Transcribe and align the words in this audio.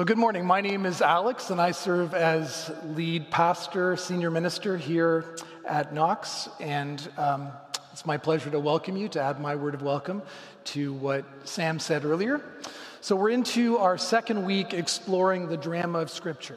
So, 0.00 0.04
good 0.04 0.16
morning. 0.16 0.46
My 0.46 0.62
name 0.62 0.86
is 0.86 1.02
Alex, 1.02 1.50
and 1.50 1.60
I 1.60 1.72
serve 1.72 2.14
as 2.14 2.72
lead 2.94 3.30
pastor, 3.30 3.98
senior 3.98 4.30
minister 4.30 4.78
here 4.78 5.36
at 5.66 5.92
Knox. 5.92 6.48
And 6.58 7.06
um, 7.18 7.50
it's 7.92 8.06
my 8.06 8.16
pleasure 8.16 8.48
to 8.48 8.58
welcome 8.58 8.96
you, 8.96 9.10
to 9.10 9.20
add 9.20 9.42
my 9.42 9.54
word 9.56 9.74
of 9.74 9.82
welcome 9.82 10.22
to 10.72 10.94
what 10.94 11.26
Sam 11.44 11.78
said 11.78 12.06
earlier. 12.06 12.40
So, 13.02 13.14
we're 13.14 13.28
into 13.28 13.76
our 13.76 13.98
second 13.98 14.46
week 14.46 14.72
exploring 14.72 15.48
the 15.48 15.58
drama 15.58 15.98
of 15.98 16.08
Scripture. 16.08 16.56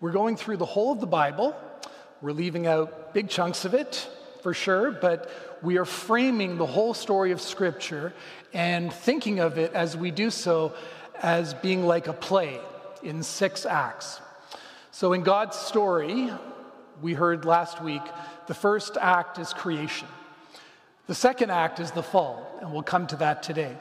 We're 0.00 0.12
going 0.12 0.36
through 0.36 0.58
the 0.58 0.64
whole 0.64 0.92
of 0.92 1.00
the 1.00 1.08
Bible. 1.08 1.56
We're 2.22 2.30
leaving 2.30 2.68
out 2.68 3.12
big 3.12 3.28
chunks 3.28 3.64
of 3.64 3.74
it, 3.74 4.08
for 4.44 4.54
sure, 4.54 4.92
but 4.92 5.28
we 5.60 5.76
are 5.78 5.84
framing 5.84 6.56
the 6.56 6.66
whole 6.66 6.94
story 6.94 7.32
of 7.32 7.40
Scripture 7.40 8.12
and 8.52 8.92
thinking 8.92 9.40
of 9.40 9.58
it 9.58 9.72
as 9.72 9.96
we 9.96 10.12
do 10.12 10.30
so 10.30 10.72
as 11.22 11.54
being 11.54 11.86
like 11.86 12.06
a 12.06 12.12
play 12.12 12.60
in 13.02 13.22
six 13.22 13.66
acts. 13.66 14.20
So, 14.90 15.12
in 15.12 15.22
God's 15.22 15.56
story, 15.56 16.30
we 17.00 17.14
heard 17.14 17.44
last 17.44 17.82
week, 17.82 18.02
the 18.46 18.54
first 18.54 18.96
act 19.00 19.38
is 19.38 19.52
creation. 19.52 20.08
The 21.06 21.14
second 21.14 21.50
act 21.50 21.80
is 21.80 21.90
the 21.90 22.02
fall, 22.02 22.46
and 22.60 22.72
we'll 22.72 22.82
come 22.82 23.06
to 23.08 23.16
that 23.16 23.42
today. 23.42 23.76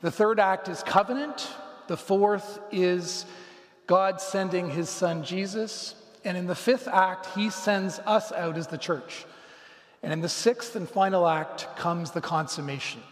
The 0.00 0.10
third 0.10 0.38
act 0.38 0.68
is 0.68 0.82
covenant. 0.82 1.48
The 1.88 1.96
fourth 1.96 2.58
is 2.70 3.26
God 3.86 4.20
sending 4.20 4.70
his 4.70 4.88
son 4.88 5.24
Jesus. 5.24 5.94
And 6.24 6.36
in 6.36 6.46
the 6.46 6.54
fifth 6.54 6.88
act, 6.88 7.26
he 7.34 7.50
sends 7.50 7.98
us 8.00 8.32
out 8.32 8.56
as 8.56 8.66
the 8.66 8.78
church. 8.78 9.26
And 10.02 10.12
in 10.12 10.20
the 10.20 10.28
sixth 10.28 10.76
and 10.76 10.88
final 10.88 11.26
act 11.26 11.66
comes 11.76 12.10
the 12.10 12.20
consummation. 12.20 13.02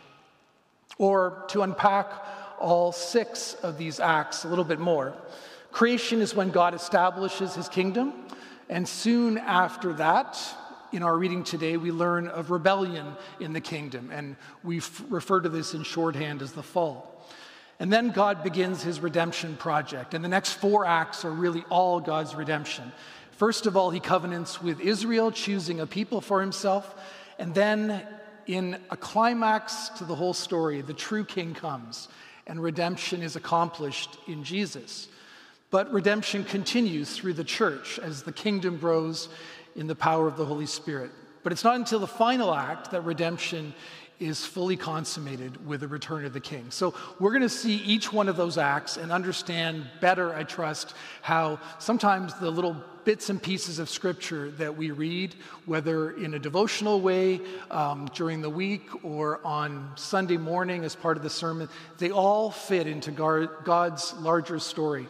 Or 0.98 1.45
to 1.48 1.62
unpack 1.62 2.11
all 2.62 2.93
six 2.93 3.55
of 3.62 3.77
these 3.77 4.01
acts 4.01 4.45
a 4.45 4.48
little 4.48 4.65
bit 4.65 4.79
more. 4.79 5.12
Creation 5.73 6.20
is 6.20 6.34
when 6.34 6.51
God 6.51 6.75
establishes 6.75 7.55
his 7.55 7.69
kingdom, 7.69 8.12
and 8.69 8.89
soon 8.89 9.36
after 9.36 9.92
that, 9.95 10.39
in 10.92 11.03
our 11.03 11.17
reading 11.17 11.42
today, 11.42 11.77
we 11.77 11.91
learn 11.91 12.28
of 12.28 12.51
rebellion 12.51 13.17
in 13.41 13.53
the 13.53 13.61
kingdom, 13.61 14.11
and 14.12 14.36
we 14.62 14.81
refer 15.09 15.41
to 15.41 15.48
this 15.48 15.75
in 15.75 15.83
shorthand 15.83 16.42
as 16.42 16.53
the 16.53 16.62
fall. 16.62 17.27
And 17.81 17.92
then 17.92 18.11
God 18.11 18.45
begins 18.45 18.83
his 18.83 19.01
redemption 19.01 19.56
project, 19.56 20.14
and 20.14 20.25
the 20.25 20.29
next 20.29 20.53
four 20.53 20.84
acts 20.84 21.25
are 21.25 21.31
really 21.31 21.64
all 21.69 21.98
God's 21.98 22.34
redemption. 22.34 22.92
First 23.33 23.67
of 23.67 23.77
all, 23.77 23.91
he 23.91 23.98
covenants 23.98 24.62
with 24.62 24.79
Israel, 24.81 25.33
choosing 25.33 25.81
a 25.81 25.86
people 25.86 26.20
for 26.20 26.41
himself, 26.41 26.95
and 27.39 27.55
then 27.55 28.06
in 28.47 28.79
a 28.91 28.97
climax 28.97 29.89
to 29.97 30.05
the 30.05 30.14
whole 30.14 30.34
story, 30.34 30.83
the 30.83 30.95
true 30.95 31.25
king 31.25 31.55
comes 31.55 32.08
and 32.47 32.62
redemption 32.62 33.23
is 33.23 33.37
accomplished 33.37 34.19
in 34.27 34.45
Jesus. 34.45 35.09
But 35.71 35.93
redemption 35.93 36.45
continues 36.45 37.17
through 37.17 37.33
the 37.35 37.45
church 37.45 37.98
as 37.98 38.23
the 38.23 38.33
kingdom 38.33 38.77
grows 38.77 39.29
in 39.75 39.87
the 39.87 39.95
power 39.95 40.29
of 40.29 40.37
the 40.37 40.45
Holy 40.45 40.67
Spirit. 40.67 41.11
But 41.43 41.53
it's 41.53 41.65
not 41.65 41.77
until 41.77 41.98
the 41.98 42.07
final 42.07 42.55
act 42.55 42.91
that 42.91 43.03
redemption 43.03 43.75
is 44.20 44.45
fully 44.45 44.77
consummated 44.77 45.67
with 45.67 45.81
the 45.81 45.89
return 45.89 46.25
of 46.25 46.33
the 46.33 46.41
king. 46.41 46.67
So 46.70 46.95
we're 47.19 47.31
going 47.31 47.43
to 47.43 47.48
see 47.48 47.77
each 47.77 48.13
one 48.13 48.29
of 48.29 48.37
those 48.37 48.57
acts 48.57 48.97
and 48.97 49.11
understand 49.11 49.87
better, 50.01 50.33
I 50.35 50.45
trust, 50.45 50.95
how 51.23 51.59
sometimes 51.79 52.35
the 52.35 52.51
little 52.51 52.77
bits 53.05 53.31
and 53.31 53.42
pieces 53.42 53.78
of 53.78 53.89
scripture 53.89 54.50
that 54.53 54.77
we 54.77 54.91
read, 54.91 55.34
whether 55.67 56.11
in 56.12 56.34
a 56.34 56.39
devotional 56.39 57.00
way 57.00 57.41
um, 57.70 58.08
during 58.14 58.42
the 58.42 58.50
week 58.50 59.05
or 59.05 59.45
on 59.45 59.92
Sunday 59.97 60.36
morning 60.36 60.84
as 60.84 60.95
part 60.95 61.17
of 61.17 61.23
the 61.23 61.30
sermon, 61.30 61.69
they 61.98 62.11
all 62.11 62.50
fit 62.50 62.86
into 62.86 63.11
God's 63.11 64.14
larger 64.14 64.58
story. 64.58 65.08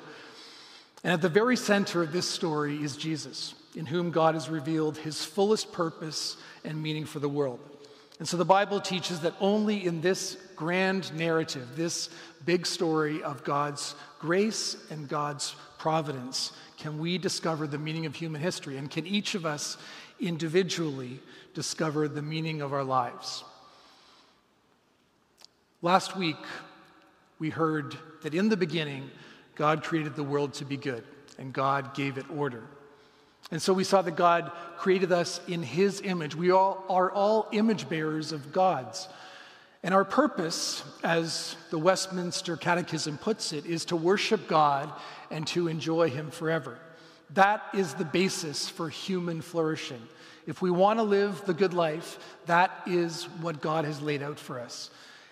And 1.05 1.13
at 1.13 1.23
the 1.23 1.29
very 1.29 1.57
center 1.57 2.03
of 2.03 2.13
this 2.13 2.29
story 2.29 2.83
is 2.83 2.97
Jesus, 2.97 3.55
in 3.75 3.87
whom 3.87 4.11
God 4.11 4.35
has 4.35 4.49
revealed 4.49 4.97
his 4.97 5.25
fullest 5.25 5.73
purpose 5.73 6.37
and 6.65 6.83
meaning 6.83 7.05
for 7.05 7.19
the 7.19 7.29
world. 7.29 7.61
And 8.19 8.29
so 8.29 8.37
the 8.37 8.45
Bible 8.45 8.81
teaches 8.81 9.21
that 9.21 9.35
only 9.41 9.85
in 9.85 10.01
this 10.01 10.37
grand 10.55 11.13
narrative, 11.13 11.77
this 11.77 12.09
big 12.45 12.67
story 12.67 13.21
of 13.21 13.43
God's 13.43 13.97
grace 14.21 14.77
and 14.91 15.09
God's 15.09 15.57
providence, 15.79 16.53
can 16.83 16.99
we 16.99 17.17
discover 17.17 17.69
the 17.69 17.79
meaning 17.79 18.07
of 18.07 18.17
human 18.17 18.41
history. 18.41 18.77
And 18.77 18.91
can 18.91 19.07
each 19.07 19.37
of 19.37 19.47
us 19.47 19.77
individually 20.19 21.21
discover 21.55 22.09
the 22.09 22.23
meaning 22.23 22.61
of 22.61 22.73
our 22.73 22.83
lives. 22.83 23.45
Last 25.81 26.17
week, 26.17 26.37
we 27.39 27.51
heard 27.51 27.97
that 28.23 28.35
in 28.35 28.49
the 28.49 28.57
beginning, 28.57 29.13
God 29.55 29.85
created 29.85 30.17
the 30.17 30.25
world 30.25 30.55
to 30.55 30.65
be 30.65 30.77
good, 30.77 31.05
and 31.39 31.53
God 31.53 31.95
gave 31.95 32.19
it 32.19 32.27
order. 32.29 32.65
And 33.53 33.63
so 33.63 33.73
we 33.73 33.85
saw 33.85 34.03
that 34.03 34.17
God 34.17 34.51
created 34.77 35.13
us 35.13 35.41
in 35.47 35.63
His 35.63 36.01
image. 36.01 36.35
We 36.35 36.51
all 36.51 36.85
are 36.91 37.13
all 37.13 37.49
image 37.53 37.89
bearers 37.89 38.33
of 38.33 38.53
God's. 38.53 39.07
And 39.83 39.93
our 39.93 40.05
purpose, 40.05 40.85
as 41.03 41.57
the 41.71 41.79
Westminster 41.79 42.57
Catechism 42.57 43.19
puts 43.19 43.53
it, 43.53 43.67
is 43.67 43.85
to 43.87 43.97
worship 43.97 44.47
God 44.47 44.93
and 45.31 45.47
to 45.49 45.67
enjoy 45.67 46.09
Him 46.09 46.31
forever. 46.31 46.79
That 47.31 47.63
is 47.75 47.95
the 47.95 48.05
basis 48.05 48.69
for 48.69 48.89
human 48.89 49.41
flourishing. 49.41 50.03
If 50.47 50.63
we 50.63 50.71
want 50.71 50.99
to 50.99 51.03
live 51.03 51.45
the 51.47 51.55
good 51.55 51.75
life, 51.75 52.19
that 52.47 52.71
is 52.87 53.25
what 53.41 53.61
God 53.61 53.85
has 53.85 54.01
laid 54.01 54.23
out 54.23 54.39
for 54.39 54.61
us. 54.61 54.91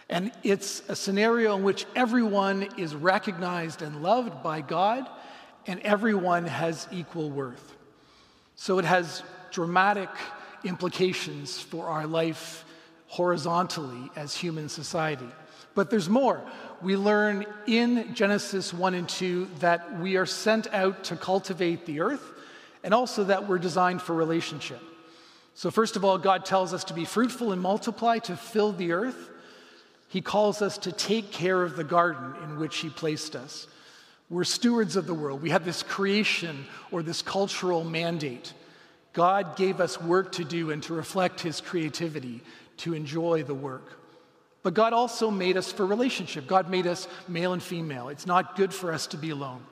And 0.08 0.32
it's 0.42 0.82
a 0.88 0.96
scenario 0.96 1.56
in 1.56 1.62
which 1.62 1.86
everyone 1.94 2.68
is 2.76 2.94
recognized 2.94 3.82
and 3.82 4.02
loved 4.02 4.42
by 4.42 4.60
God, 4.60 5.08
and 5.66 5.78
everyone 5.80 6.46
has 6.46 6.88
equal 6.90 7.30
worth. 7.30 7.76
So 8.56 8.78
it 8.80 8.84
has 8.84 9.22
dramatic 9.52 10.08
implications 10.64 11.60
for 11.60 11.86
our 11.86 12.06
life 12.06 12.64
horizontally 13.10 14.08
as 14.14 14.36
human 14.36 14.68
society. 14.68 15.26
But 15.74 15.90
there's 15.90 16.08
more. 16.08 16.40
We 16.80 16.96
learn 16.96 17.44
in 17.66 18.14
Genesis 18.14 18.72
1 18.72 18.94
and 18.94 19.08
2 19.08 19.48
that 19.58 19.98
we 19.98 20.16
are 20.16 20.26
sent 20.26 20.72
out 20.72 21.04
to 21.04 21.16
cultivate 21.16 21.86
the 21.86 22.00
earth 22.00 22.22
and 22.84 22.94
also 22.94 23.24
that 23.24 23.48
we're 23.48 23.58
designed 23.58 24.00
for 24.00 24.14
relationship. 24.14 24.80
So, 25.54 25.72
first 25.72 25.96
of 25.96 26.04
all, 26.04 26.18
God 26.18 26.44
tells 26.44 26.72
us 26.72 26.84
to 26.84 26.94
be 26.94 27.04
fruitful 27.04 27.52
and 27.52 27.60
multiply, 27.60 28.18
to 28.20 28.36
fill 28.36 28.72
the 28.72 28.92
earth. 28.92 29.28
He 30.08 30.20
calls 30.20 30.62
us 30.62 30.78
to 30.78 30.92
take 30.92 31.32
care 31.32 31.62
of 31.62 31.76
the 31.76 31.84
garden 31.84 32.34
in 32.44 32.58
which 32.58 32.78
He 32.78 32.90
placed 32.90 33.34
us. 33.34 33.66
We're 34.30 34.44
stewards 34.44 34.94
of 34.94 35.08
the 35.08 35.14
world. 35.14 35.42
We 35.42 35.50
have 35.50 35.64
this 35.64 35.82
creation 35.82 36.64
or 36.92 37.02
this 37.02 37.22
cultural 37.22 37.82
mandate. 37.82 38.54
God 39.12 39.56
gave 39.56 39.80
us 39.80 40.00
work 40.00 40.30
to 40.32 40.44
do 40.44 40.70
and 40.70 40.80
to 40.84 40.94
reflect 40.94 41.40
His 41.40 41.60
creativity, 41.60 42.40
to 42.80 42.94
enjoy 42.94 43.42
the 43.42 43.54
work. 43.54 43.98
But 44.62 44.74
God 44.74 44.92
also 44.92 45.30
made 45.30 45.56
us 45.56 45.72
for 45.72 45.86
relationship. 45.86 46.46
God 46.46 46.70
made 46.70 46.86
us 46.86 47.08
male 47.28 47.52
and 47.52 47.62
female. 47.62 48.08
It's 48.08 48.26
not 48.26 48.56
good 48.56 48.74
for 48.74 48.92
us 48.92 49.06
to 49.08 49.16
be 49.16 49.30
alone. 49.30 49.64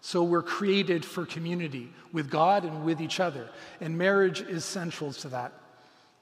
So 0.00 0.22
we're 0.22 0.42
created 0.42 1.04
for 1.04 1.26
community 1.26 1.90
with 2.12 2.30
God 2.30 2.64
and 2.64 2.84
with 2.84 3.02
each 3.02 3.20
other. 3.20 3.48
And 3.80 3.98
marriage 3.98 4.40
is 4.40 4.64
central 4.64 5.12
to 5.14 5.28
that. 5.28 5.52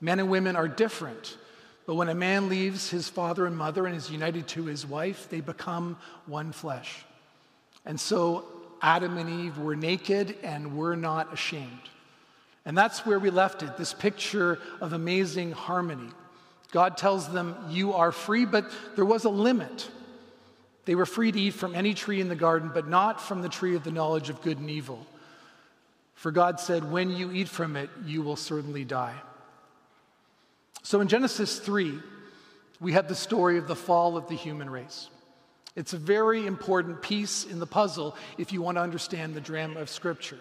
Men 0.00 0.18
and 0.18 0.28
women 0.28 0.56
are 0.56 0.66
different. 0.66 1.36
But 1.86 1.94
when 1.94 2.08
a 2.08 2.14
man 2.14 2.48
leaves 2.48 2.90
his 2.90 3.08
father 3.08 3.46
and 3.46 3.56
mother 3.56 3.86
and 3.86 3.96
is 3.96 4.10
united 4.10 4.48
to 4.48 4.64
his 4.64 4.84
wife, 4.84 5.28
they 5.30 5.40
become 5.40 5.96
one 6.26 6.52
flesh. 6.52 7.04
And 7.86 7.98
so 7.98 8.44
Adam 8.82 9.16
and 9.16 9.46
Eve 9.46 9.58
were 9.58 9.76
naked 9.76 10.36
and 10.42 10.76
were 10.76 10.96
not 10.96 11.32
ashamed. 11.32 11.88
And 12.64 12.76
that's 12.76 13.06
where 13.06 13.18
we 13.18 13.30
left 13.30 13.62
it 13.62 13.76
this 13.76 13.94
picture 13.94 14.58
of 14.80 14.92
amazing 14.92 15.52
harmony. 15.52 16.10
God 16.70 16.96
tells 16.96 17.28
them, 17.28 17.56
You 17.70 17.94
are 17.94 18.12
free, 18.12 18.44
but 18.44 18.70
there 18.96 19.04
was 19.04 19.24
a 19.24 19.30
limit. 19.30 19.88
They 20.84 20.94
were 20.94 21.06
free 21.06 21.32
to 21.32 21.40
eat 21.40 21.54
from 21.54 21.74
any 21.74 21.94
tree 21.94 22.20
in 22.20 22.28
the 22.28 22.36
garden, 22.36 22.70
but 22.72 22.88
not 22.88 23.20
from 23.20 23.42
the 23.42 23.48
tree 23.48 23.74
of 23.74 23.84
the 23.84 23.90
knowledge 23.90 24.30
of 24.30 24.42
good 24.42 24.58
and 24.58 24.70
evil. 24.70 25.06
For 26.14 26.30
God 26.30 26.60
said, 26.60 26.90
When 26.90 27.10
you 27.10 27.30
eat 27.30 27.48
from 27.48 27.76
it, 27.76 27.90
you 28.04 28.22
will 28.22 28.36
certainly 28.36 28.84
die. 28.84 29.14
So 30.82 31.00
in 31.00 31.08
Genesis 31.08 31.58
3, 31.58 31.98
we 32.80 32.92
have 32.92 33.08
the 33.08 33.14
story 33.14 33.58
of 33.58 33.66
the 33.68 33.76
fall 33.76 34.16
of 34.16 34.28
the 34.28 34.34
human 34.34 34.70
race. 34.70 35.08
It's 35.76 35.92
a 35.92 35.98
very 35.98 36.46
important 36.46 37.02
piece 37.02 37.44
in 37.44 37.60
the 37.60 37.66
puzzle 37.66 38.16
if 38.36 38.52
you 38.52 38.62
want 38.62 38.78
to 38.78 38.82
understand 38.82 39.34
the 39.34 39.40
drama 39.40 39.80
of 39.80 39.88
Scripture. 39.88 40.38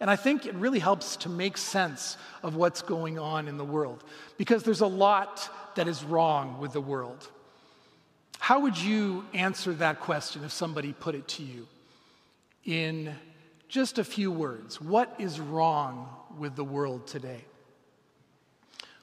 And 0.00 0.10
I 0.10 0.16
think 0.16 0.46
it 0.46 0.54
really 0.54 0.78
helps 0.78 1.16
to 1.18 1.28
make 1.28 1.58
sense 1.58 2.16
of 2.42 2.56
what's 2.56 2.80
going 2.80 3.18
on 3.18 3.48
in 3.48 3.58
the 3.58 3.64
world 3.64 4.02
because 4.38 4.62
there's 4.62 4.80
a 4.80 4.86
lot 4.86 5.50
that 5.76 5.86
is 5.86 6.02
wrong 6.02 6.58
with 6.58 6.72
the 6.72 6.80
world. 6.80 7.28
How 8.38 8.60
would 8.60 8.78
you 8.78 9.26
answer 9.34 9.74
that 9.74 10.00
question 10.00 10.42
if 10.42 10.52
somebody 10.52 10.94
put 10.94 11.14
it 11.14 11.28
to 11.28 11.42
you 11.42 11.68
in 12.64 13.14
just 13.68 13.98
a 13.98 14.04
few 14.04 14.32
words? 14.32 14.80
What 14.80 15.14
is 15.18 15.38
wrong 15.38 16.08
with 16.38 16.56
the 16.56 16.64
world 16.64 17.06
today? 17.06 17.44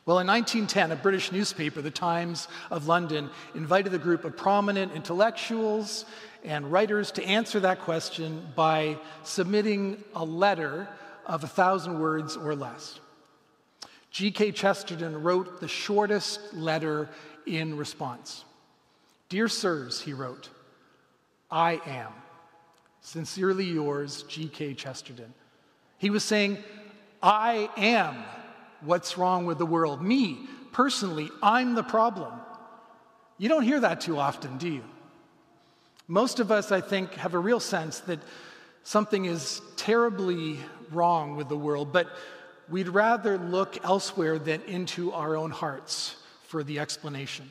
Well, 0.08 0.20
in 0.20 0.28
1910, 0.28 0.94
a 0.94 0.96
British 0.96 1.34
newspaper, 1.34 1.82
the 1.82 1.92
Times 1.92 2.48
of 2.72 2.88
London, 2.88 3.30
invited 3.54 3.94
a 3.94 3.98
group 3.98 4.24
of 4.24 4.38
prominent 4.38 4.94
intellectuals 4.94 6.06
and 6.46 6.72
writers 6.72 7.12
to 7.12 7.26
answer 7.26 7.60
that 7.60 7.82
question 7.82 8.42
by 8.56 9.00
submitting 9.24 10.02
a 10.16 10.24
letter 10.24 10.88
of 11.26 11.44
a 11.44 11.48
thousand 11.48 12.00
words 12.00 12.38
or 12.38 12.56
less. 12.56 13.02
G.K. 14.12 14.54
Chesterton 14.54 15.24
wrote 15.24 15.60
the 15.60 15.68
shortest 15.68 16.54
letter 16.54 17.10
in 17.46 17.76
response. 17.76 18.46
Dear 19.28 19.50
Sirs, 19.50 20.00
he 20.00 20.14
wrote, 20.14 20.48
I 21.52 21.82
am. 21.86 22.14
Sincerely 23.02 23.66
yours, 23.66 24.24
G.K. 24.24 24.76
Chesterton. 24.76 25.34
He 25.98 26.10
was 26.10 26.24
saying, 26.24 26.60
I 27.22 27.70
am 27.76 28.24
what's 28.82 29.18
wrong 29.18 29.46
with 29.46 29.58
the 29.58 29.66
world. 29.66 30.02
Me, 30.02 30.38
personally, 30.72 31.30
I'm 31.42 31.76
the 31.76 31.84
problem. 31.84 32.34
You 33.38 33.50
don't 33.50 33.64
hear 33.64 33.80
that 33.82 34.02
too 34.02 34.18
often, 34.18 34.58
do 34.58 34.68
you? 34.68 34.84
Most 36.08 36.40
of 36.40 36.52
us, 36.52 36.72
I 36.72 36.82
think, 36.82 37.14
have 37.16 37.34
a 37.34 37.40
real 37.40 37.60
sense 37.60 38.00
that 38.02 38.20
something 38.84 39.26
is 39.26 39.62
terribly 39.76 40.58
wrong 40.92 41.36
with 41.36 41.50
the 41.50 41.58
world, 41.58 41.92
but 41.92 42.08
we'd 42.70 42.88
rather 42.88 43.38
look 43.38 43.84
elsewhere 43.86 44.40
than 44.40 44.62
into 44.64 45.12
our 45.12 45.36
own 45.36 45.52
hearts 45.52 46.16
for 46.48 46.64
the 46.64 46.80
explanation. 46.80 47.50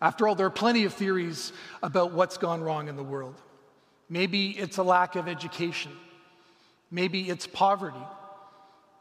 After 0.00 0.26
all, 0.26 0.34
there 0.34 0.46
are 0.46 0.50
plenty 0.50 0.84
of 0.84 0.94
theories 0.94 1.52
about 1.82 2.12
what's 2.12 2.38
gone 2.38 2.62
wrong 2.62 2.88
in 2.88 2.96
the 2.96 3.02
world. 3.02 3.40
Maybe 4.08 4.50
it's 4.50 4.78
a 4.78 4.82
lack 4.82 5.16
of 5.16 5.28
education. 5.28 5.92
Maybe 6.90 7.28
it's 7.28 7.46
poverty. 7.46 7.96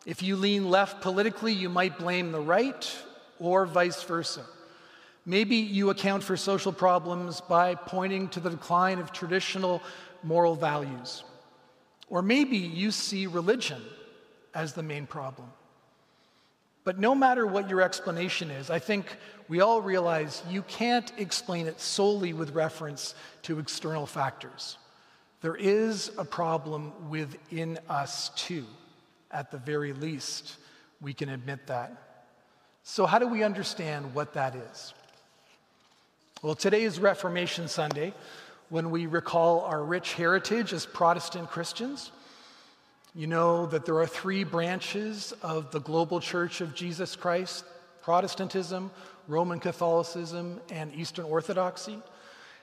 If 0.06 0.22
you 0.22 0.36
lean 0.36 0.70
left 0.70 1.02
politically, 1.02 1.54
you 1.54 1.70
might 1.70 1.98
blame 1.98 2.32
the 2.32 2.42
right 2.42 2.98
or 3.40 3.66
vice 3.66 4.04
versa. 4.04 4.46
Maybe 5.26 5.56
you 5.56 5.90
account 5.90 6.24
for 6.24 6.36
social 6.36 6.74
problems 6.74 7.40
by 7.40 7.76
pointing 7.76 8.28
to 8.30 8.42
the 8.42 8.50
decline 8.50 9.00
of 9.00 9.14
traditional 9.14 9.82
moral 10.22 10.56
values. 10.56 11.24
Or 12.10 12.22
maybe 12.22 12.58
you 12.58 12.92
see 12.92 13.28
religion 13.28 13.82
as 14.54 14.74
the 14.74 14.84
main 14.84 15.08
problem. 15.08 15.50
But 16.84 17.00
no 17.00 17.16
matter 17.16 17.48
what 17.48 17.70
your 17.70 17.82
explanation 17.82 18.52
is, 18.52 18.70
I 18.70 18.80
think 18.80 19.16
we 19.48 19.62
all 19.62 19.82
realize 19.82 20.44
you 20.50 20.64
can't 20.64 21.12
explain 21.18 21.68
it 21.68 21.80
solely 21.80 22.34
with 22.34 22.52
reference 22.52 23.16
to 23.44 23.60
external 23.60 24.06
factors. 24.06 24.78
There 25.42 25.56
is 25.56 26.12
a 26.18 26.26
problem 26.26 27.10
within 27.10 27.80
us 27.88 28.30
too. 28.36 28.66
At 29.34 29.52
the 29.52 29.58
very 29.58 29.94
least, 29.94 30.56
we 31.02 31.14
can 31.14 31.28
admit 31.28 31.68
that. 31.68 31.92
So, 32.84 33.06
how 33.06 33.18
do 33.18 33.28
we 33.28 33.44
understand 33.44 34.14
what 34.14 34.34
that 34.34 34.56
is? 34.56 34.94
Well, 36.44 36.56
today 36.56 36.84
is 36.84 37.00
Reformation 37.00 37.68
Sunday 37.68 38.14
when 38.70 38.92
we 38.92 39.08
recall 39.08 39.62
our 39.62 39.84
rich 39.84 40.14
heritage 40.14 40.74
as 40.74 40.86
Protestant 40.86 41.50
Christians. 41.50 42.12
You 43.16 43.28
know 43.28 43.66
that 43.68 43.86
there 43.86 43.98
are 44.00 44.08
three 44.08 44.44
branches 44.44 45.34
of 45.42 45.72
the 45.72 45.80
global 45.80 46.20
church 46.20 46.62
of 46.62 46.76
Jesus 46.76 47.16
Christ 47.16 47.66
Protestantism, 48.02 48.92
Roman 49.28 49.60
Catholicism, 49.60 50.60
and 50.70 50.94
Eastern 50.94 51.26
Orthodoxy. 51.26 51.98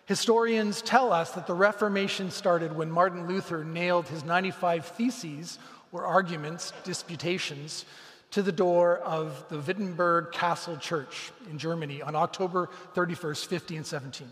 Historians 0.05 0.83
tell 0.83 1.13
us 1.13 1.31
that 1.31 1.47
the 1.47 1.55
Reformation 1.55 2.31
started 2.31 2.77
when 2.77 2.91
Martin 2.91 3.27
Luther 3.27 3.65
nailed 3.65 4.09
his 4.09 4.25
95 4.25 4.85
theses 4.85 5.59
or 5.93 6.05
arguments, 6.05 6.73
disputations, 6.85 7.85
to 8.31 8.43
the 8.43 8.53
door 8.53 8.99
of 8.99 9.45
the 9.49 9.59
Wittenberg 9.59 10.31
Castle 10.33 10.77
Church 10.77 11.33
in 11.51 11.59
Germany 11.59 12.01
on 12.01 12.15
October 12.15 12.69
31st, 12.95 13.51
1517. 13.51 14.29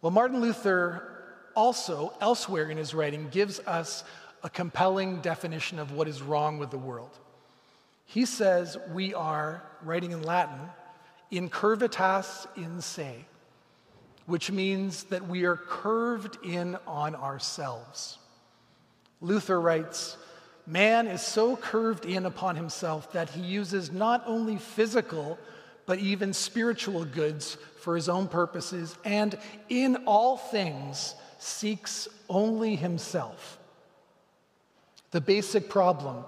Well, 0.00 0.10
Martin 0.10 0.40
Luther 0.40 1.08
also, 1.54 2.12
elsewhere 2.20 2.70
in 2.70 2.76
his 2.76 2.92
writing, 2.92 3.28
gives 3.30 3.60
us 3.60 4.02
a 4.42 4.50
compelling 4.50 5.20
definition 5.20 5.78
of 5.78 5.92
what 5.92 6.08
is 6.08 6.22
wrong 6.22 6.58
with 6.58 6.70
the 6.70 6.78
world. 6.78 7.18
He 8.06 8.24
says 8.24 8.76
we 8.92 9.14
are, 9.14 9.62
writing 9.82 10.10
in 10.10 10.22
Latin, 10.22 10.58
incurvatus 11.30 12.46
in 12.56 12.80
se, 12.80 13.24
which 14.26 14.50
means 14.50 15.04
that 15.04 15.28
we 15.28 15.44
are 15.44 15.56
curved 15.56 16.38
in 16.44 16.76
on 16.86 17.14
ourselves. 17.14 18.18
Luther 19.20 19.60
writes, 19.60 20.16
Man 20.66 21.08
is 21.08 21.22
so 21.22 21.56
curved 21.56 22.04
in 22.06 22.24
upon 22.24 22.56
himself 22.56 23.12
that 23.12 23.30
he 23.30 23.40
uses 23.40 23.90
not 23.90 24.22
only 24.26 24.58
physical, 24.58 25.38
but 25.86 25.98
even 25.98 26.32
spiritual 26.32 27.04
goods 27.04 27.56
for 27.80 27.96
his 27.96 28.08
own 28.08 28.28
purposes, 28.28 28.96
and 29.04 29.36
in 29.68 29.96
all 30.06 30.36
things 30.36 31.16
seeks 31.38 32.06
only 32.28 32.76
himself. 32.76 33.58
The 35.10 35.20
basic 35.20 35.68
problem, 35.68 36.24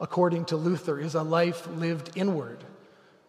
according 0.00 0.46
to 0.46 0.56
Luther, 0.56 0.98
is 0.98 1.14
a 1.14 1.22
life 1.22 1.68
lived 1.68 2.10
inward 2.16 2.64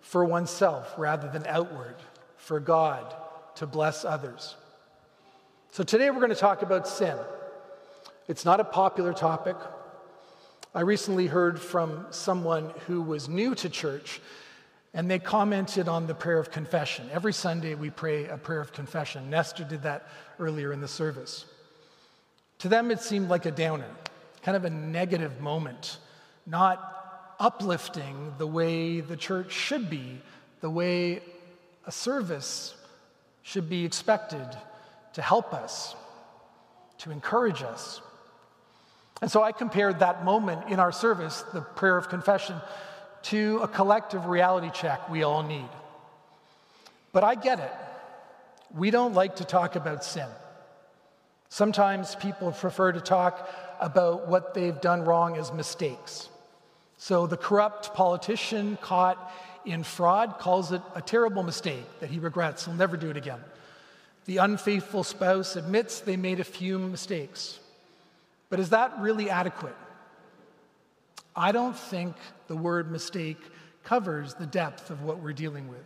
for 0.01 0.25
oneself 0.25 0.91
rather 0.97 1.29
than 1.29 1.45
outward, 1.45 1.95
for 2.37 2.59
God 2.59 3.13
to 3.55 3.67
bless 3.67 4.03
others. 4.03 4.55
So 5.71 5.83
today 5.83 6.09
we're 6.09 6.17
going 6.17 6.29
to 6.29 6.35
talk 6.35 6.63
about 6.63 6.87
sin. 6.87 7.15
It's 8.27 8.43
not 8.43 8.59
a 8.59 8.63
popular 8.63 9.13
topic. 9.13 9.55
I 10.73 10.81
recently 10.81 11.25
heard 11.25 11.59
from 11.59 12.05
someone 12.11 12.71
who 12.85 13.01
was 13.01 13.27
new 13.27 13.55
to 13.55 13.69
church, 13.69 14.21
and 14.93 15.09
they 15.09 15.17
commented 15.17 15.87
on 15.87 16.05
the 16.05 16.13
prayer 16.13 16.37
of 16.37 16.51
confession. 16.51 17.09
Every 17.11 17.33
Sunday 17.33 17.73
we 17.73 17.89
pray 17.89 18.27
a 18.27 18.37
prayer 18.37 18.61
of 18.61 18.71
confession. 18.71 19.31
Nestor 19.31 19.63
did 19.63 19.81
that 19.81 20.07
earlier 20.37 20.71
in 20.71 20.79
the 20.79 20.87
service. 20.87 21.45
To 22.59 22.67
them, 22.67 22.91
it 22.91 23.01
seemed 23.01 23.29
like 23.29 23.47
a 23.47 23.51
downer, 23.51 23.89
kind 24.43 24.55
of 24.55 24.63
a 24.63 24.69
negative 24.69 25.41
moment, 25.41 25.97
not 26.45 27.33
uplifting 27.39 28.33
the 28.37 28.45
way 28.45 29.01
the 29.01 29.17
church 29.17 29.51
should 29.51 29.89
be, 29.89 30.21
the 30.61 30.69
way 30.69 31.23
a 31.87 31.91
service 31.91 32.75
should 33.41 33.69
be 33.69 33.85
expected 33.85 34.45
to 35.13 35.21
help 35.23 35.51
us, 35.51 35.95
to 36.99 37.09
encourage 37.09 37.63
us. 37.63 38.01
And 39.21 39.29
so 39.31 39.43
I 39.43 39.51
compared 39.51 39.99
that 39.99 40.23
moment 40.23 40.69
in 40.69 40.79
our 40.79 40.91
service, 40.91 41.43
the 41.53 41.61
prayer 41.61 41.97
of 41.97 42.09
confession, 42.09 42.55
to 43.23 43.59
a 43.61 43.67
collective 43.67 44.27
reality 44.27 44.71
check 44.73 45.09
we 45.09 45.23
all 45.23 45.43
need. 45.43 45.69
But 47.11 47.23
I 47.23 47.35
get 47.35 47.59
it. 47.59 47.73
We 48.73 48.91
don't 48.91 49.13
like 49.13 49.37
to 49.37 49.45
talk 49.45 49.75
about 49.75 50.03
sin. 50.03 50.27
Sometimes 51.49 52.15
people 52.15 52.51
prefer 52.51 52.91
to 52.91 53.01
talk 53.01 53.49
about 53.79 54.27
what 54.27 54.53
they've 54.53 54.79
done 54.79 55.03
wrong 55.03 55.35
as 55.37 55.51
mistakes. 55.51 56.29
So 56.97 57.25
the 57.27 57.37
corrupt 57.37 57.93
politician 57.93 58.77
caught 58.81 59.31
in 59.65 59.83
fraud 59.83 60.37
calls 60.37 60.71
it 60.71 60.81
a 60.95 61.01
terrible 61.01 61.43
mistake 61.43 61.85
that 61.99 62.09
he 62.09 62.19
regrets. 62.19 62.65
He'll 62.65 62.75
never 62.75 62.97
do 62.97 63.09
it 63.09 63.17
again. 63.17 63.39
The 64.25 64.37
unfaithful 64.37 65.03
spouse 65.03 65.55
admits 65.55 66.01
they 66.01 66.17
made 66.17 66.39
a 66.39 66.43
few 66.43 66.77
mistakes. 66.77 67.59
But 68.49 68.59
is 68.59 68.69
that 68.69 68.99
really 68.99 69.29
adequate? 69.29 69.75
I 71.35 71.51
don't 71.51 71.77
think 71.77 72.15
the 72.47 72.55
word 72.55 72.91
mistake 72.91 73.39
covers 73.83 74.33
the 74.33 74.45
depth 74.45 74.89
of 74.89 75.03
what 75.03 75.19
we're 75.19 75.33
dealing 75.33 75.67
with. 75.67 75.83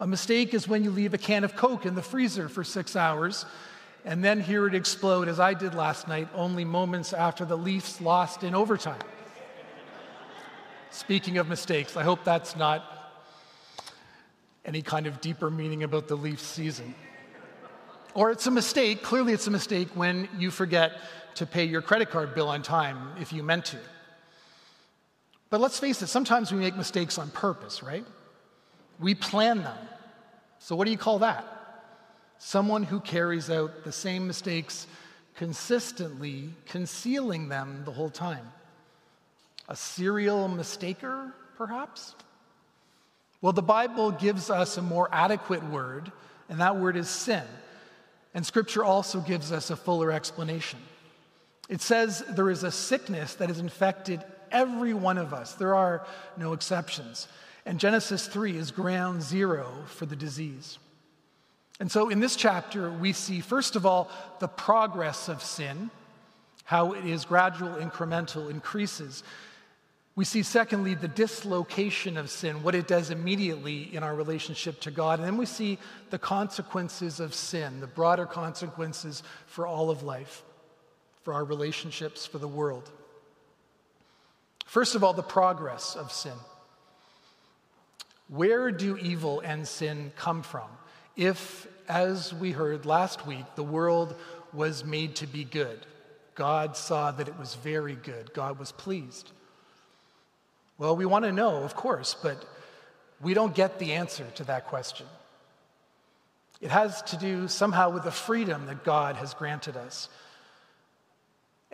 A 0.00 0.06
mistake 0.06 0.54
is 0.54 0.66
when 0.66 0.82
you 0.82 0.90
leave 0.90 1.14
a 1.14 1.18
can 1.18 1.44
of 1.44 1.54
Coke 1.54 1.86
in 1.86 1.94
the 1.94 2.02
freezer 2.02 2.48
for 2.48 2.64
six 2.64 2.96
hours 2.96 3.46
and 4.04 4.22
then 4.22 4.40
hear 4.40 4.66
it 4.66 4.74
explode, 4.74 5.28
as 5.28 5.40
I 5.40 5.54
did 5.54 5.74
last 5.74 6.08
night, 6.08 6.28
only 6.34 6.64
moments 6.64 7.12
after 7.12 7.44
the 7.44 7.56
Leafs 7.56 8.00
lost 8.00 8.42
in 8.42 8.54
overtime. 8.54 9.00
Speaking 10.90 11.38
of 11.38 11.48
mistakes, 11.48 11.96
I 11.96 12.02
hope 12.02 12.22
that's 12.24 12.54
not 12.54 12.84
any 14.64 14.82
kind 14.82 15.06
of 15.06 15.20
deeper 15.20 15.50
meaning 15.50 15.82
about 15.82 16.08
the 16.08 16.16
Leafs 16.16 16.42
season. 16.42 16.94
Or 18.14 18.30
it's 18.30 18.46
a 18.46 18.50
mistake, 18.50 19.02
clearly, 19.02 19.32
it's 19.32 19.46
a 19.46 19.50
mistake 19.50 19.88
when 19.94 20.28
you 20.38 20.50
forget 20.50 20.92
to 21.36 21.46
pay 21.46 21.64
your 21.64 21.82
credit 21.82 22.10
card 22.10 22.34
bill 22.34 22.48
on 22.48 22.62
time 22.62 23.12
if 23.20 23.32
you 23.32 23.42
meant 23.42 23.66
to. 23.66 23.78
But 25.50 25.60
let's 25.60 25.78
face 25.78 26.02
it, 26.02 26.08
sometimes 26.08 26.52
we 26.52 26.58
make 26.58 26.76
mistakes 26.76 27.18
on 27.18 27.30
purpose, 27.30 27.82
right? 27.82 28.04
We 28.98 29.14
plan 29.14 29.62
them. 29.62 29.78
So, 30.58 30.74
what 30.76 30.86
do 30.86 30.90
you 30.90 30.98
call 30.98 31.20
that? 31.20 31.46
Someone 32.38 32.82
who 32.82 33.00
carries 33.00 33.50
out 33.50 33.84
the 33.84 33.92
same 33.92 34.26
mistakes 34.26 34.86
consistently, 35.36 36.50
concealing 36.66 37.48
them 37.48 37.82
the 37.84 37.92
whole 37.92 38.10
time. 38.10 38.46
A 39.68 39.76
serial 39.76 40.48
mistaker, 40.48 41.32
perhaps? 41.56 42.14
Well, 43.40 43.52
the 43.52 43.62
Bible 43.62 44.10
gives 44.10 44.50
us 44.50 44.76
a 44.76 44.82
more 44.82 45.08
adequate 45.12 45.62
word, 45.64 46.10
and 46.48 46.60
that 46.60 46.76
word 46.76 46.96
is 46.96 47.08
sin. 47.08 47.44
And 48.34 48.44
Scripture 48.44 48.84
also 48.84 49.20
gives 49.20 49.52
us 49.52 49.70
a 49.70 49.76
fuller 49.76 50.10
explanation. 50.10 50.80
It 51.68 51.80
says 51.80 52.22
there 52.30 52.50
is 52.50 52.62
a 52.62 52.70
sickness 52.70 53.34
that 53.34 53.48
has 53.48 53.58
infected 53.58 54.22
every 54.50 54.94
one 54.94 55.18
of 55.18 55.32
us. 55.32 55.54
There 55.54 55.74
are 55.74 56.06
no 56.36 56.52
exceptions. 56.52 57.28
And 57.66 57.80
Genesis 57.80 58.26
3 58.26 58.56
is 58.56 58.70
ground 58.70 59.22
zero 59.22 59.66
for 59.86 60.06
the 60.06 60.16
disease. 60.16 60.78
And 61.80 61.90
so 61.90 62.08
in 62.08 62.20
this 62.20 62.36
chapter, 62.36 62.90
we 62.92 63.12
see, 63.12 63.40
first 63.40 63.74
of 63.74 63.84
all, 63.84 64.10
the 64.38 64.48
progress 64.48 65.28
of 65.28 65.42
sin, 65.42 65.90
how 66.64 66.92
it 66.92 67.04
is 67.04 67.24
gradual, 67.24 67.76
incremental, 67.76 68.48
increases. 68.48 69.24
We 70.14 70.24
see, 70.24 70.44
secondly, 70.44 70.94
the 70.94 71.08
dislocation 71.08 72.16
of 72.16 72.30
sin, 72.30 72.62
what 72.62 72.76
it 72.76 72.86
does 72.86 73.10
immediately 73.10 73.94
in 73.94 74.04
our 74.04 74.14
relationship 74.14 74.80
to 74.82 74.92
God. 74.92 75.18
And 75.18 75.26
then 75.26 75.36
we 75.36 75.46
see 75.46 75.78
the 76.10 76.18
consequences 76.18 77.18
of 77.18 77.34
sin, 77.34 77.80
the 77.80 77.88
broader 77.88 78.26
consequences 78.26 79.24
for 79.46 79.66
all 79.66 79.90
of 79.90 80.04
life, 80.04 80.42
for 81.24 81.34
our 81.34 81.44
relationships, 81.44 82.26
for 82.26 82.38
the 82.38 82.48
world. 82.48 82.90
First 84.66 84.94
of 84.94 85.02
all, 85.02 85.12
the 85.12 85.22
progress 85.22 85.96
of 85.96 86.12
sin. 86.12 86.32
Where 88.28 88.70
do 88.70 88.96
evil 88.96 89.40
and 89.40 89.66
sin 89.66 90.12
come 90.16 90.42
from? 90.42 90.68
If, 91.16 91.66
as 91.88 92.32
we 92.32 92.52
heard 92.52 92.86
last 92.86 93.26
week, 93.26 93.44
the 93.56 93.62
world 93.62 94.14
was 94.52 94.84
made 94.84 95.16
to 95.16 95.26
be 95.26 95.44
good, 95.44 95.86
God 96.34 96.76
saw 96.76 97.10
that 97.12 97.28
it 97.28 97.38
was 97.38 97.54
very 97.54 97.94
good, 97.94 98.32
God 98.32 98.58
was 98.58 98.72
pleased. 98.72 99.30
Well, 100.78 100.96
we 100.96 101.06
want 101.06 101.24
to 101.24 101.32
know, 101.32 101.62
of 101.62 101.76
course, 101.76 102.16
but 102.20 102.44
we 103.20 103.34
don't 103.34 103.54
get 103.54 103.78
the 103.78 103.92
answer 103.92 104.26
to 104.36 104.44
that 104.44 104.66
question. 104.66 105.06
It 106.60 106.70
has 106.70 107.02
to 107.02 107.16
do 107.16 107.46
somehow 107.46 107.90
with 107.90 108.04
the 108.04 108.10
freedom 108.10 108.66
that 108.66 108.84
God 108.84 109.16
has 109.16 109.34
granted 109.34 109.76
us. 109.76 110.08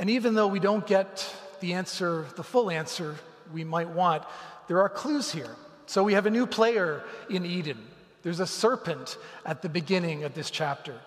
And 0.00 0.09
even 0.09 0.33
though 0.33 0.49
we 0.49 0.61
don't 0.61 0.87
get 0.87 1.30
the 1.61 1.75
answer, 1.75 2.25
the 2.35 2.42
full 2.42 2.71
answer 2.71 3.16
we 3.52 3.64
might 3.64 3.90
want, 3.90 4.23
there 4.66 4.80
are 4.80 4.88
clues 4.88 5.30
here. 5.30 5.54
So 5.85 6.02
we 6.02 6.14
have 6.14 6.25
a 6.25 6.30
new 6.30 6.47
player 6.47 7.04
in 7.28 7.45
Eden. 7.45 7.76
There's 8.23 8.40
a 8.40 8.47
serpent 8.47 9.19
at 9.45 9.61
the 9.61 9.69
beginning 9.69 10.25
of 10.25 10.33
this 10.35 10.50
chapter. 10.50 10.99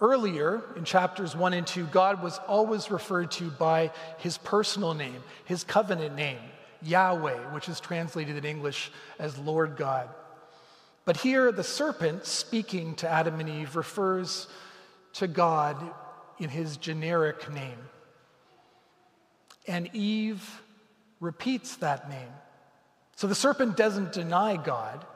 Earlier 0.00 0.62
in 0.76 0.84
chapters 0.84 1.34
1 1.34 1.52
and 1.52 1.66
2, 1.66 1.86
God 1.86 2.22
was 2.22 2.38
always 2.46 2.92
referred 2.92 3.32
to 3.32 3.50
by 3.50 3.90
his 4.18 4.38
personal 4.38 4.94
name, 4.94 5.20
his 5.44 5.64
covenant 5.64 6.14
name, 6.14 6.38
Yahweh, 6.80 7.52
which 7.52 7.68
is 7.68 7.80
translated 7.80 8.36
in 8.36 8.44
English 8.44 8.92
as 9.18 9.36
Lord 9.36 9.76
God. 9.76 10.08
But 11.04 11.16
here, 11.16 11.50
the 11.50 11.64
serpent 11.64 12.24
speaking 12.24 12.94
to 12.96 13.08
Adam 13.08 13.40
and 13.40 13.48
Eve 13.48 13.74
refers 13.74 14.46
to 15.14 15.26
God 15.26 15.76
in 16.42 16.50
his 16.50 16.76
generic 16.76 17.50
name. 17.52 17.78
And 19.68 19.88
Eve 19.94 20.62
repeats 21.20 21.76
that 21.76 22.10
name. 22.10 22.32
So 23.14 23.28
the 23.28 23.34
serpent 23.34 23.76
doesn't 23.76 24.12
deny 24.12 24.56
God, 24.56 25.06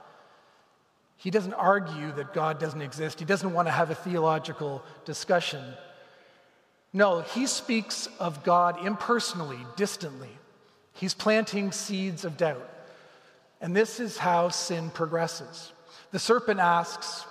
he 1.17 1.31
doesn't 1.31 1.55
argue 1.55 2.13
that 2.13 2.35
God 2.35 2.61
doesn't 2.61 2.83
exist. 2.83 3.19
He 3.19 3.25
doesn't 3.25 3.53
want 3.53 3.69
to 3.69 3.73
have 3.73 3.91
a 3.91 3.95
theological 3.95 4.85
discussion. 5.07 5.65
No, 6.93 7.23
he 7.23 7.47
speaks 7.47 8.07
of 8.21 8.45
God 8.45 8.85
impersonally, 8.87 9.59
distantly. 9.77 10.29
He's 10.93 11.15
planting 11.15 11.73
seeds 11.73 12.25
of 12.27 12.37
doubt. 12.37 12.69
And 13.63 13.75
this 13.75 13.99
is 13.99 14.19
how 14.19 14.51
sin 14.51 14.91
progresses. 14.91 15.73
The 16.11 16.19
serpent 16.19 16.61
asks, 16.61 17.25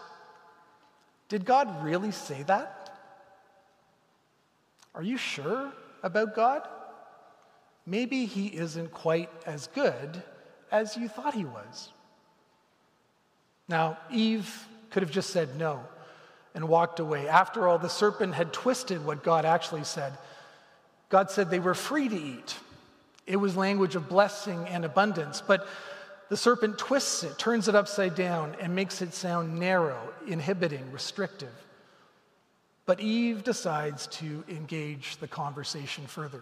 Did 1.29 1.45
God 1.45 1.83
really 1.83 2.11
say 2.11 2.41
that? 2.43 2.84
Are 4.95 5.03
you 5.03 5.17
sure 5.17 5.71
about 6.03 6.35
God? 6.35 6.67
Maybe 7.85 8.25
he 8.25 8.47
isn't 8.47 8.91
quite 8.91 9.29
as 9.45 9.67
good 9.67 10.23
as 10.71 10.97
you 10.97 11.07
thought 11.07 11.33
he 11.33 11.45
was. 11.45 11.91
Now, 13.67 13.97
Eve 14.11 14.67
could 14.89 15.03
have 15.03 15.11
just 15.11 15.31
said 15.31 15.57
no 15.57 15.81
and 16.53 16.67
walked 16.67 16.99
away. 16.99 17.27
After 17.27 17.67
all, 17.67 17.77
the 17.77 17.89
serpent 17.89 18.33
had 18.33 18.53
twisted 18.53 19.05
what 19.05 19.23
God 19.23 19.45
actually 19.45 19.83
said. 19.83 20.13
God 21.09 21.29
said 21.29 21.49
they 21.49 21.59
were 21.59 21.73
free 21.73 22.07
to 22.07 22.15
eat. 22.15 22.55
It 23.27 23.35
was 23.35 23.57
language 23.57 23.95
of 23.95 24.07
blessing 24.07 24.67
and 24.67 24.85
abundance, 24.85 25.41
but 25.45 25.67
the 26.29 26.37
serpent 26.37 26.77
twists 26.77 27.23
it, 27.23 27.37
turns 27.37 27.67
it 27.67 27.75
upside 27.75 28.15
down, 28.15 28.55
and 28.59 28.73
makes 28.73 29.01
it 29.01 29.13
sound 29.13 29.59
narrow, 29.59 30.13
inhibiting, 30.27 30.91
restrictive. 30.91 31.53
But 32.85 32.99
Eve 32.99 33.43
decides 33.43 34.07
to 34.07 34.43
engage 34.47 35.17
the 35.17 35.27
conversation 35.27 36.05
further. 36.05 36.41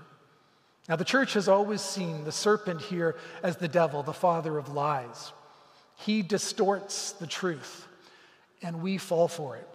Now, 0.90 0.98
the 0.98 1.06
church 1.06 1.34
has 1.34 1.48
always 1.48 1.82
seen 1.82 2.26
the 2.26 2.32
serpent 2.32 2.82
here 2.82 3.16
as 3.42 3.56
the 3.56 3.70
devil, 3.70 4.04
the 4.04 4.14
father 4.14 4.58
of 4.58 4.74
lies. 4.74 5.32
He 5.96 6.22
distorts 6.22 7.14
the 7.14 7.28
truth, 7.28 7.88
and 8.62 8.82
we 8.82 8.98
fall 8.98 9.30
for 9.30 9.56
it. 9.56 9.68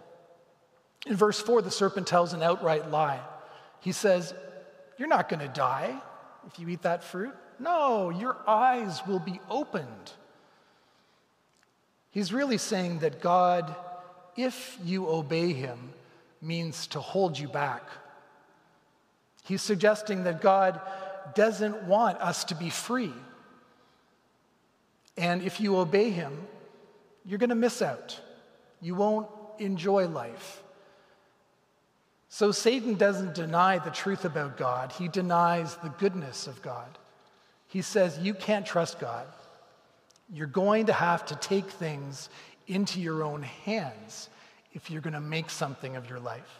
In 1.07 1.15
verse 1.15 1.39
4, 1.39 1.63
the 1.63 1.71
serpent 1.71 2.05
tells 2.05 2.33
an 2.33 2.43
outright 2.43 2.91
lie. 2.91 3.21
He 3.79 3.91
says, 3.91 4.35
You're 4.97 5.07
not 5.07 5.29
going 5.29 5.39
to 5.39 5.47
die 5.47 5.99
if 6.45 6.59
you 6.59 6.67
eat 6.69 6.83
that 6.83 7.03
fruit. 7.03 7.33
No, 7.57 8.09
your 8.11 8.37
eyes 8.47 9.01
will 9.07 9.19
be 9.19 9.39
opened. 9.49 10.13
He's 12.11 12.31
really 12.31 12.57
saying 12.57 12.99
that 12.99 13.21
God, 13.21 13.75
if 14.35 14.77
you 14.83 15.07
obey 15.07 15.53
him, 15.53 15.93
means 16.41 16.87
to 16.87 16.99
hold 16.99 17.37
you 17.37 17.47
back. 17.47 17.83
He's 19.43 19.61
suggesting 19.61 20.23
that 20.23 20.41
God 20.41 20.79
doesn't 21.35 21.83
want 21.83 22.19
us 22.19 22.43
to 22.45 22.55
be 22.55 22.69
free. 22.69 23.13
And 25.17 25.41
if 25.41 25.59
you 25.59 25.77
obey 25.77 26.11
him, 26.11 26.47
you're 27.25 27.39
going 27.39 27.49
to 27.49 27.55
miss 27.55 27.81
out. 27.81 28.19
You 28.81 28.95
won't 28.95 29.27
enjoy 29.57 30.07
life. 30.07 30.63
So 32.29 32.51
Satan 32.51 32.95
doesn't 32.95 33.33
deny 33.33 33.79
the 33.79 33.89
truth 33.89 34.23
about 34.23 34.57
God, 34.57 34.91
he 34.93 35.07
denies 35.07 35.75
the 35.77 35.89
goodness 35.89 36.47
of 36.47 36.61
God. 36.61 36.97
He 37.67 37.81
says, 37.81 38.19
You 38.19 38.33
can't 38.33 38.65
trust 38.65 38.99
God. 38.99 39.25
You're 40.31 40.47
going 40.47 40.85
to 40.85 40.93
have 40.93 41.25
to 41.27 41.35
take 41.35 41.69
things 41.69 42.29
into 42.67 43.01
your 43.01 43.23
own 43.23 43.41
hands 43.41 44.29
if 44.73 44.89
you're 44.89 45.01
going 45.01 45.13
to 45.13 45.19
make 45.19 45.49
something 45.49 45.95
of 45.95 46.09
your 46.09 46.19
life. 46.19 46.59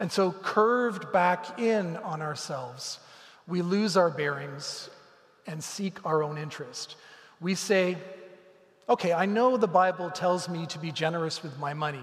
And 0.00 0.10
so, 0.10 0.32
curved 0.32 1.12
back 1.12 1.60
in 1.60 1.96
on 1.98 2.20
ourselves, 2.20 2.98
we 3.46 3.62
lose 3.62 3.96
our 3.96 4.10
bearings 4.10 4.90
and 5.46 5.62
seek 5.62 6.04
our 6.04 6.22
own 6.22 6.38
interest. 6.38 6.96
We 7.40 7.54
say, 7.54 7.96
okay, 8.88 9.12
I 9.12 9.26
know 9.26 9.56
the 9.56 9.68
Bible 9.68 10.10
tells 10.10 10.48
me 10.48 10.66
to 10.66 10.78
be 10.78 10.90
generous 10.90 11.42
with 11.42 11.58
my 11.58 11.74
money, 11.74 12.02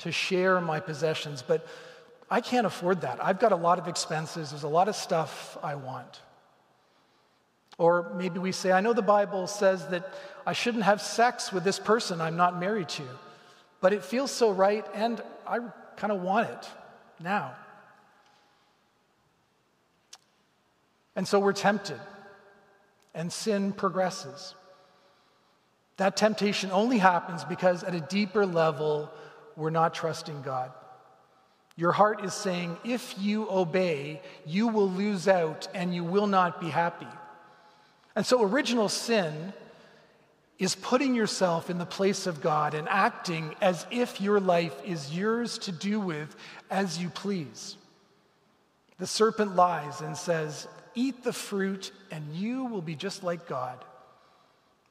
to 0.00 0.12
share 0.12 0.60
my 0.60 0.80
possessions, 0.80 1.42
but 1.42 1.66
I 2.30 2.40
can't 2.40 2.66
afford 2.66 3.02
that. 3.02 3.22
I've 3.22 3.38
got 3.38 3.52
a 3.52 3.56
lot 3.56 3.78
of 3.78 3.88
expenses, 3.88 4.50
there's 4.50 4.62
a 4.62 4.68
lot 4.68 4.88
of 4.88 4.96
stuff 4.96 5.56
I 5.62 5.76
want. 5.76 6.20
Or 7.78 8.12
maybe 8.16 8.38
we 8.38 8.52
say, 8.52 8.70
I 8.70 8.80
know 8.80 8.92
the 8.92 9.02
Bible 9.02 9.46
says 9.46 9.88
that 9.88 10.12
I 10.46 10.52
shouldn't 10.52 10.84
have 10.84 11.00
sex 11.00 11.52
with 11.52 11.64
this 11.64 11.78
person 11.78 12.20
I'm 12.20 12.36
not 12.36 12.60
married 12.60 12.88
to, 12.90 13.02
but 13.84 13.92
it 13.92 14.02
feels 14.02 14.30
so 14.30 14.50
right 14.50 14.86
and 14.94 15.20
I 15.46 15.58
kind 15.96 16.10
of 16.10 16.22
want 16.22 16.48
it 16.48 16.70
now. 17.20 17.54
And 21.14 21.28
so 21.28 21.38
we're 21.38 21.52
tempted, 21.52 22.00
and 23.14 23.30
sin 23.30 23.74
progresses. 23.74 24.54
That 25.98 26.16
temptation 26.16 26.70
only 26.72 26.96
happens 26.96 27.44
because 27.44 27.84
at 27.84 27.94
a 27.94 28.00
deeper 28.00 28.46
level, 28.46 29.10
we're 29.54 29.68
not 29.68 29.92
trusting 29.92 30.40
God. 30.40 30.72
Your 31.76 31.92
heart 31.92 32.24
is 32.24 32.32
saying, 32.32 32.78
if 32.84 33.14
you 33.18 33.50
obey, 33.50 34.22
you 34.46 34.68
will 34.68 34.88
lose 34.88 35.28
out 35.28 35.68
and 35.74 35.94
you 35.94 36.04
will 36.04 36.26
not 36.26 36.58
be 36.58 36.70
happy. 36.70 37.12
And 38.16 38.24
so, 38.24 38.42
original 38.42 38.88
sin 38.88 39.52
is 40.58 40.76
putting 40.76 41.14
yourself 41.14 41.68
in 41.68 41.78
the 41.78 41.86
place 41.86 42.26
of 42.26 42.40
God 42.40 42.74
and 42.74 42.88
acting 42.88 43.54
as 43.60 43.86
if 43.90 44.20
your 44.20 44.38
life 44.38 44.74
is 44.84 45.16
yours 45.16 45.58
to 45.58 45.72
do 45.72 45.98
with 45.98 46.34
as 46.70 46.98
you 46.98 47.08
please. 47.10 47.76
The 48.98 49.06
serpent 49.06 49.56
lies 49.56 50.00
and 50.00 50.16
says, 50.16 50.68
Eat 50.94 51.24
the 51.24 51.32
fruit, 51.32 51.90
and 52.12 52.34
you 52.34 52.66
will 52.66 52.82
be 52.82 52.94
just 52.94 53.24
like 53.24 53.48
God. 53.48 53.84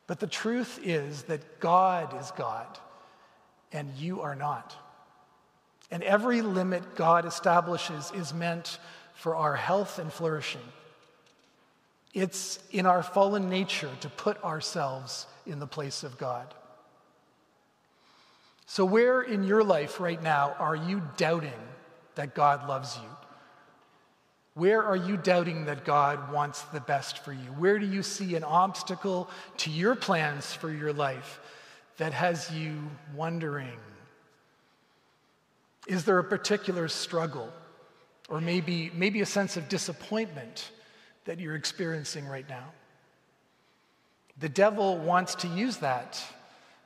But 0.05 0.19
the 0.19 0.27
truth 0.27 0.79
is 0.83 1.23
that 1.23 1.61
God 1.61 2.19
is 2.19 2.29
God, 2.31 2.77
and 3.71 3.89
you 3.97 4.21
are 4.21 4.35
not. 4.35 4.75
And 5.89 6.03
every 6.03 6.41
limit 6.41 6.95
God 6.95 7.25
establishes 7.25 8.11
is 8.13 8.33
meant 8.33 8.79
for 9.13 9.35
our 9.35 9.55
health 9.55 9.99
and 9.99 10.11
flourishing. 10.11 10.61
It's 12.13 12.59
in 12.71 12.85
our 12.85 13.01
fallen 13.01 13.49
nature 13.49 13.91
to 14.01 14.09
put 14.09 14.43
ourselves 14.43 15.25
in 15.45 15.59
the 15.59 15.67
place 15.67 16.03
of 16.03 16.17
God. 16.17 16.53
So, 18.65 18.85
where 18.85 19.21
in 19.21 19.43
your 19.43 19.63
life 19.63 19.99
right 19.99 20.21
now 20.21 20.55
are 20.59 20.75
you 20.75 21.01
doubting 21.17 21.51
that 22.15 22.35
God 22.35 22.67
loves 22.67 22.97
you? 22.97 23.09
Where 24.55 24.83
are 24.83 24.95
you 24.95 25.17
doubting 25.17 25.65
that 25.65 25.83
God 25.83 26.31
wants 26.31 26.61
the 26.61 26.79
best 26.79 27.19
for 27.19 27.33
you? 27.33 27.49
Where 27.57 27.79
do 27.79 27.87
you 27.87 28.03
see 28.03 28.35
an 28.35 28.43
obstacle 28.43 29.29
to 29.57 29.71
your 29.71 29.95
plans 29.95 30.53
for 30.53 30.71
your 30.71 30.93
life 30.93 31.39
that 31.97 32.13
has 32.13 32.51
you 32.51 32.79
wondering? 33.15 33.79
Is 35.87 36.05
there 36.05 36.19
a 36.19 36.23
particular 36.23 36.87
struggle 36.87 37.51
or 38.29 38.39
maybe, 38.39 38.91
maybe 38.93 39.21
a 39.21 39.25
sense 39.25 39.57
of 39.57 39.67
disappointment 39.69 40.71
that 41.25 41.39
you're 41.39 41.55
experiencing 41.55 42.27
right 42.27 42.47
now? 42.47 42.71
The 44.39 44.49
devil 44.49 44.97
wants 44.97 45.35
to 45.35 45.47
use 45.47 45.77
that 45.77 46.21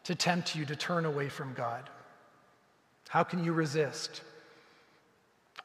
to 0.03 0.15
tempt 0.15 0.55
you 0.55 0.65
to 0.65 0.75
turn 0.75 1.05
away 1.05 1.29
from 1.29 1.53
God. 1.53 1.89
How 3.09 3.23
can 3.23 3.43
you 3.43 3.53
resist? 3.53 4.21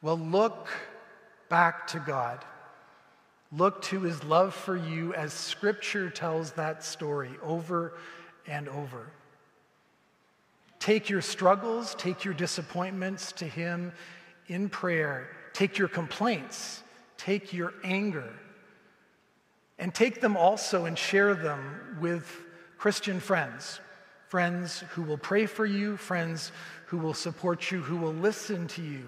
Well, 0.01 0.17
look 0.17 0.69
back 1.49 1.87
to 1.87 1.99
God. 1.99 2.43
Look 3.55 3.81
to 3.83 4.01
his 4.01 4.23
love 4.23 4.53
for 4.53 4.75
you 4.75 5.13
as 5.13 5.31
scripture 5.31 6.09
tells 6.09 6.53
that 6.53 6.83
story 6.83 7.31
over 7.43 7.93
and 8.47 8.67
over. 8.67 9.11
Take 10.79 11.09
your 11.09 11.21
struggles, 11.21 11.95
take 11.95 12.25
your 12.25 12.33
disappointments 12.33 13.31
to 13.33 13.45
him 13.45 13.93
in 14.47 14.69
prayer. 14.69 15.29
Take 15.53 15.77
your 15.77 15.87
complaints, 15.87 16.81
take 17.17 17.53
your 17.53 17.73
anger, 17.83 18.33
and 19.79 19.93
take 19.93 20.21
them 20.21 20.37
also 20.37 20.85
and 20.85 20.97
share 20.97 21.33
them 21.33 21.97
with 21.99 22.29
Christian 22.77 23.19
friends. 23.19 23.79
Friends 24.27 24.79
who 24.91 25.03
will 25.03 25.17
pray 25.17 25.45
for 25.45 25.65
you, 25.65 25.97
friends 25.97 26.51
who 26.87 26.97
will 26.97 27.13
support 27.13 27.71
you, 27.71 27.81
who 27.81 27.97
will 27.97 28.13
listen 28.13 28.67
to 28.69 28.81
you. 28.81 29.03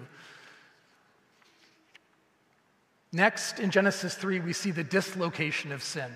Next, 3.12 3.58
in 3.58 3.70
Genesis 3.70 4.14
3, 4.14 4.40
we 4.40 4.52
see 4.52 4.70
the 4.70 4.84
dislocation 4.84 5.72
of 5.72 5.82
sin. 5.82 6.10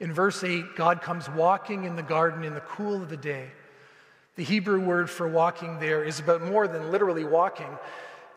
In 0.00 0.12
verse 0.12 0.44
8, 0.44 0.76
God 0.76 1.02
comes 1.02 1.28
walking 1.28 1.84
in 1.84 1.96
the 1.96 2.02
garden 2.02 2.44
in 2.44 2.54
the 2.54 2.60
cool 2.60 3.02
of 3.02 3.08
the 3.08 3.16
day. 3.16 3.48
The 4.36 4.44
Hebrew 4.44 4.80
word 4.80 5.08
for 5.08 5.26
walking 5.26 5.78
there 5.78 6.04
is 6.04 6.20
about 6.20 6.42
more 6.42 6.68
than 6.68 6.90
literally 6.90 7.24
walking. 7.24 7.78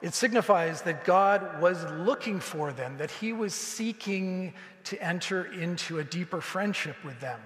It 0.01 0.13
signifies 0.13 0.81
that 0.83 1.03
God 1.03 1.61
was 1.61 1.83
looking 1.91 2.39
for 2.39 2.71
them, 2.71 2.97
that 2.97 3.11
He 3.11 3.33
was 3.33 3.53
seeking 3.53 4.53
to 4.85 5.01
enter 5.03 5.45
into 5.45 5.99
a 5.99 6.03
deeper 6.03 6.39
friendship 6.39 6.95
with 7.03 7.19
them. 7.19 7.39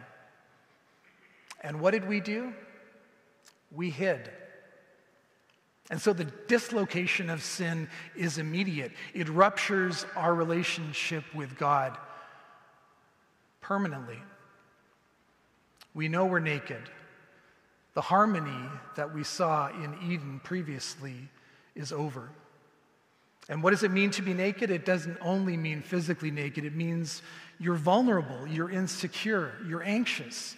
And 1.62 1.79
what 1.79 1.91
did 1.91 2.07
we 2.07 2.19
do? 2.19 2.53
We 3.72 3.89
hid. 3.89 4.29
And 5.89 6.00
so 6.00 6.13
the 6.13 6.25
dislocation 6.48 7.29
of 7.29 7.43
sin 7.43 7.89
is 8.15 8.38
immediate. 8.38 8.91
It 9.13 9.29
ruptures 9.29 10.05
our 10.15 10.33
relationship 10.33 11.24
with 11.33 11.57
God 11.57 11.98
permanently. 13.62 14.19
We 15.93 16.07
know 16.07 16.25
we're 16.25 16.39
naked. 16.39 16.89
The 17.93 18.01
harmony 18.01 18.69
that 18.95 19.13
we 19.13 19.24
saw 19.24 19.69
in 19.69 19.95
Eden 20.12 20.39
previously 20.43 21.29
is 21.75 21.91
over. 21.91 22.29
And 23.50 23.62
what 23.62 23.71
does 23.71 23.83
it 23.83 23.91
mean 23.91 24.12
to 24.12 24.21
be 24.21 24.33
naked? 24.33 24.71
It 24.71 24.85
doesn't 24.85 25.17
only 25.21 25.57
mean 25.57 25.81
physically 25.81 26.31
naked, 26.31 26.65
it 26.65 26.75
means 26.75 27.21
you're 27.59 27.75
vulnerable, 27.75 28.47
you're 28.47 28.69
insecure, 28.69 29.53
you're 29.67 29.83
anxious, 29.83 30.55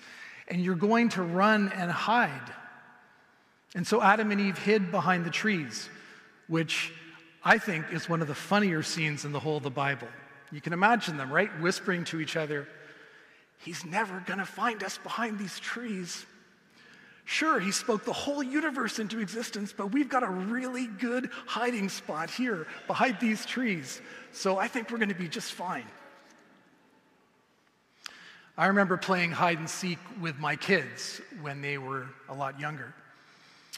and 0.48 0.64
you're 0.64 0.76
going 0.76 1.10
to 1.10 1.24
run 1.24 1.72
and 1.76 1.92
hide. 1.92 2.54
And 3.74 3.86
so 3.86 4.02
Adam 4.02 4.32
and 4.32 4.40
Eve 4.40 4.58
hid 4.58 4.92
behind 4.92 5.26
the 5.26 5.30
trees, 5.30 5.90
which 6.48 6.94
I 7.44 7.58
think 7.58 7.86
is 7.92 8.08
one 8.08 8.22
of 8.22 8.28
the 8.28 8.36
funnier 8.36 8.82
scenes 8.82 9.26
in 9.26 9.32
the 9.32 9.40
whole 9.40 9.58
of 9.58 9.64
the 9.64 9.70
Bible. 9.70 10.08
You 10.52 10.62
can 10.62 10.74
imagine 10.74 11.18
them, 11.18 11.32
right? 11.32 11.50
Whispering 11.60 12.06
to 12.06 12.22
each 12.22 12.36
other, 12.38 12.68
He's 13.60 13.86
never 13.86 14.24
going 14.26 14.40
to 14.40 14.46
find 14.46 14.84
us 14.84 14.98
behind 15.00 15.40
these 15.40 15.60
trees. 15.60 16.26
Sure, 17.26 17.60
he 17.60 17.72
spoke 17.72 18.06
the 18.06 18.14
whole 18.14 18.44
universe 18.44 19.00
into 19.00 19.20
existence, 19.20 19.74
but 19.76 19.92
we've 19.92 20.10
got 20.10 20.22
a 20.22 20.30
really 20.30 20.86
good 20.86 21.32
hiding 21.48 21.90
spot 21.90 22.30
here 22.30 22.68
behind 22.86 23.18
these 23.20 23.46
trees. 23.48 24.00
So 24.32 24.60
I 24.60 24.68
think 24.68 24.92
we're 24.92 25.00
going 25.00 25.10
to 25.10 25.16
be 25.16 25.28
just 25.28 25.54
fine. 25.54 25.86
I 28.58 28.68
remember 28.68 28.96
playing 28.96 29.32
hide 29.32 29.58
and 29.58 29.70
seek 29.70 29.98
with 30.22 30.38
my 30.38 30.56
kids 30.56 31.20
when 31.42 31.62
they 31.62 31.80
were 31.80 32.08
a 32.30 32.34
lot 32.34 32.60
younger. 32.60 32.94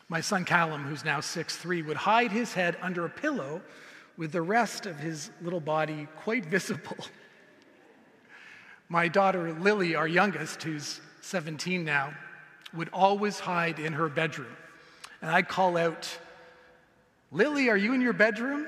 My 0.09 0.21
son 0.21 0.43
Callum, 0.43 0.83
who's 0.83 1.05
now 1.05 1.21
six 1.21 1.55
three, 1.55 1.81
would 1.81 1.97
hide 1.97 2.31
his 2.31 2.53
head 2.53 2.77
under 2.81 3.05
a 3.05 3.09
pillow 3.09 3.61
with 4.17 4.33
the 4.33 4.41
rest 4.41 4.85
of 4.85 4.99
his 4.99 5.31
little 5.41 5.59
body 5.59 6.07
quite 6.17 6.45
visible. 6.45 6.97
My 8.89 9.07
daughter 9.07 9.53
Lily, 9.53 9.95
our 9.95 10.07
youngest, 10.07 10.63
who's 10.63 11.01
17 11.21 11.83
now, 11.83 12.13
would 12.73 12.89
always 12.93 13.39
hide 13.39 13.79
in 13.79 13.93
her 13.93 14.09
bedroom. 14.09 14.55
And 15.21 15.31
I'd 15.31 15.47
call 15.47 15.77
out, 15.77 16.09
Lily, 17.31 17.69
are 17.69 17.77
you 17.77 17.93
in 17.93 18.01
your 18.01 18.13
bedroom? 18.13 18.67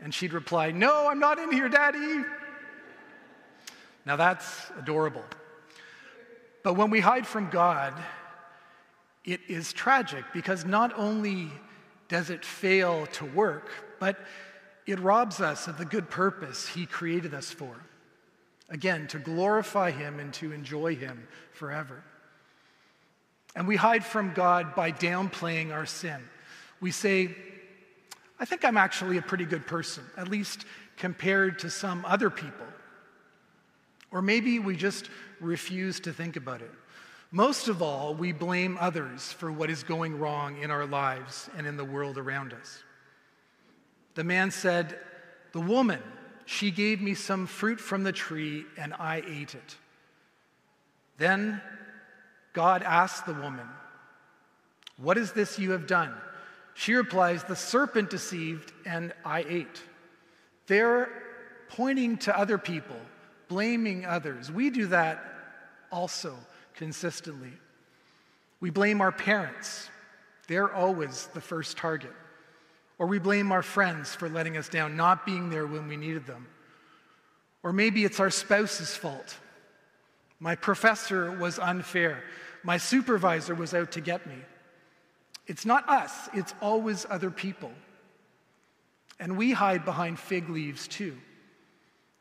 And 0.00 0.12
she'd 0.14 0.32
reply, 0.32 0.70
No, 0.70 1.08
I'm 1.08 1.18
not 1.18 1.38
in 1.38 1.52
here, 1.52 1.68
Daddy. 1.68 2.24
Now 4.04 4.16
that's 4.16 4.70
adorable. 4.78 5.24
But 6.62 6.74
when 6.74 6.90
we 6.90 7.00
hide 7.00 7.26
from 7.26 7.50
God, 7.50 7.94
it 9.24 9.40
is 9.48 9.72
tragic 9.72 10.24
because 10.32 10.64
not 10.64 10.92
only 10.96 11.50
does 12.08 12.30
it 12.30 12.44
fail 12.44 13.06
to 13.06 13.24
work, 13.26 13.70
but 14.00 14.18
it 14.86 14.98
robs 15.00 15.40
us 15.40 15.68
of 15.68 15.76
the 15.76 15.84
good 15.84 16.08
purpose 16.08 16.66
He 16.66 16.86
created 16.86 17.34
us 17.34 17.50
for. 17.50 17.74
Again, 18.70 19.06
to 19.08 19.18
glorify 19.18 19.90
Him 19.90 20.18
and 20.18 20.32
to 20.34 20.52
enjoy 20.52 20.96
Him 20.96 21.28
forever. 21.52 22.02
And 23.58 23.66
we 23.66 23.74
hide 23.74 24.04
from 24.04 24.34
God 24.34 24.76
by 24.76 24.92
downplaying 24.92 25.72
our 25.72 25.84
sin. 25.84 26.20
We 26.80 26.92
say, 26.92 27.34
I 28.38 28.44
think 28.44 28.64
I'm 28.64 28.76
actually 28.76 29.18
a 29.18 29.22
pretty 29.22 29.46
good 29.46 29.66
person, 29.66 30.04
at 30.16 30.28
least 30.28 30.64
compared 30.96 31.58
to 31.58 31.68
some 31.68 32.04
other 32.04 32.30
people. 32.30 32.68
Or 34.12 34.22
maybe 34.22 34.60
we 34.60 34.76
just 34.76 35.10
refuse 35.40 35.98
to 36.00 36.12
think 36.12 36.36
about 36.36 36.60
it. 36.62 36.70
Most 37.32 37.66
of 37.66 37.82
all, 37.82 38.14
we 38.14 38.30
blame 38.30 38.78
others 38.80 39.32
for 39.32 39.50
what 39.50 39.70
is 39.70 39.82
going 39.82 40.20
wrong 40.20 40.62
in 40.62 40.70
our 40.70 40.86
lives 40.86 41.50
and 41.56 41.66
in 41.66 41.76
the 41.76 41.84
world 41.84 42.16
around 42.16 42.52
us. 42.52 42.84
The 44.14 44.22
man 44.22 44.52
said, 44.52 45.00
The 45.50 45.60
woman, 45.60 46.00
she 46.46 46.70
gave 46.70 47.00
me 47.00 47.14
some 47.14 47.48
fruit 47.48 47.80
from 47.80 48.04
the 48.04 48.12
tree 48.12 48.66
and 48.76 48.94
I 48.94 49.24
ate 49.26 49.56
it. 49.56 49.76
Then 51.16 51.60
God 52.58 52.82
asked 52.82 53.24
the 53.24 53.34
woman, 53.34 53.68
What 54.96 55.16
is 55.16 55.30
this 55.30 55.60
you 55.60 55.70
have 55.70 55.86
done? 55.86 56.12
She 56.74 56.94
replies, 56.94 57.44
The 57.44 57.54
serpent 57.54 58.10
deceived, 58.10 58.72
and 58.84 59.12
I 59.24 59.44
ate. 59.48 59.80
They're 60.66 61.08
pointing 61.68 62.16
to 62.16 62.36
other 62.36 62.58
people, 62.58 62.96
blaming 63.46 64.04
others. 64.04 64.50
We 64.50 64.70
do 64.70 64.88
that 64.88 65.22
also 65.92 66.34
consistently. 66.74 67.52
We 68.58 68.70
blame 68.70 69.00
our 69.02 69.12
parents, 69.12 69.88
they're 70.48 70.74
always 70.74 71.28
the 71.34 71.40
first 71.40 71.76
target. 71.76 72.12
Or 72.98 73.06
we 73.06 73.20
blame 73.20 73.52
our 73.52 73.62
friends 73.62 74.16
for 74.16 74.28
letting 74.28 74.56
us 74.56 74.68
down, 74.68 74.96
not 74.96 75.24
being 75.24 75.48
there 75.48 75.68
when 75.68 75.86
we 75.86 75.96
needed 75.96 76.26
them. 76.26 76.48
Or 77.62 77.72
maybe 77.72 78.04
it's 78.04 78.18
our 78.18 78.30
spouse's 78.30 78.96
fault. 78.96 79.36
My 80.40 80.56
professor 80.56 81.30
was 81.30 81.60
unfair. 81.60 82.24
My 82.62 82.76
supervisor 82.76 83.54
was 83.54 83.74
out 83.74 83.92
to 83.92 84.00
get 84.00 84.26
me. 84.26 84.36
It's 85.46 85.64
not 85.64 85.88
us, 85.88 86.28
it's 86.34 86.54
always 86.60 87.06
other 87.08 87.30
people. 87.30 87.72
And 89.20 89.36
we 89.36 89.52
hide 89.52 89.84
behind 89.84 90.18
fig 90.18 90.48
leaves 90.48 90.86
too. 90.86 91.16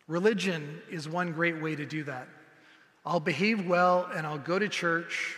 Religion 0.08 0.82
is 0.90 1.08
one 1.08 1.34
great 1.34 1.62
way 1.62 1.76
to 1.76 1.86
do 1.86 2.04
that. 2.06 2.28
I'll 3.06 3.20
behave 3.20 3.68
well 3.68 4.10
and 4.14 4.26
I'll 4.26 4.38
go 4.38 4.58
to 4.58 4.68
church, 4.68 5.38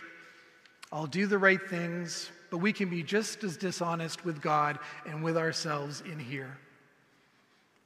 I'll 0.92 1.06
do 1.06 1.26
the 1.26 1.38
right 1.38 1.60
things, 1.68 2.30
but 2.50 2.58
we 2.58 2.72
can 2.72 2.88
be 2.88 3.02
just 3.02 3.44
as 3.44 3.56
dishonest 3.56 4.24
with 4.24 4.40
God 4.40 4.78
and 5.06 5.22
with 5.22 5.36
ourselves 5.36 6.00
in 6.00 6.18
here. 6.18 6.58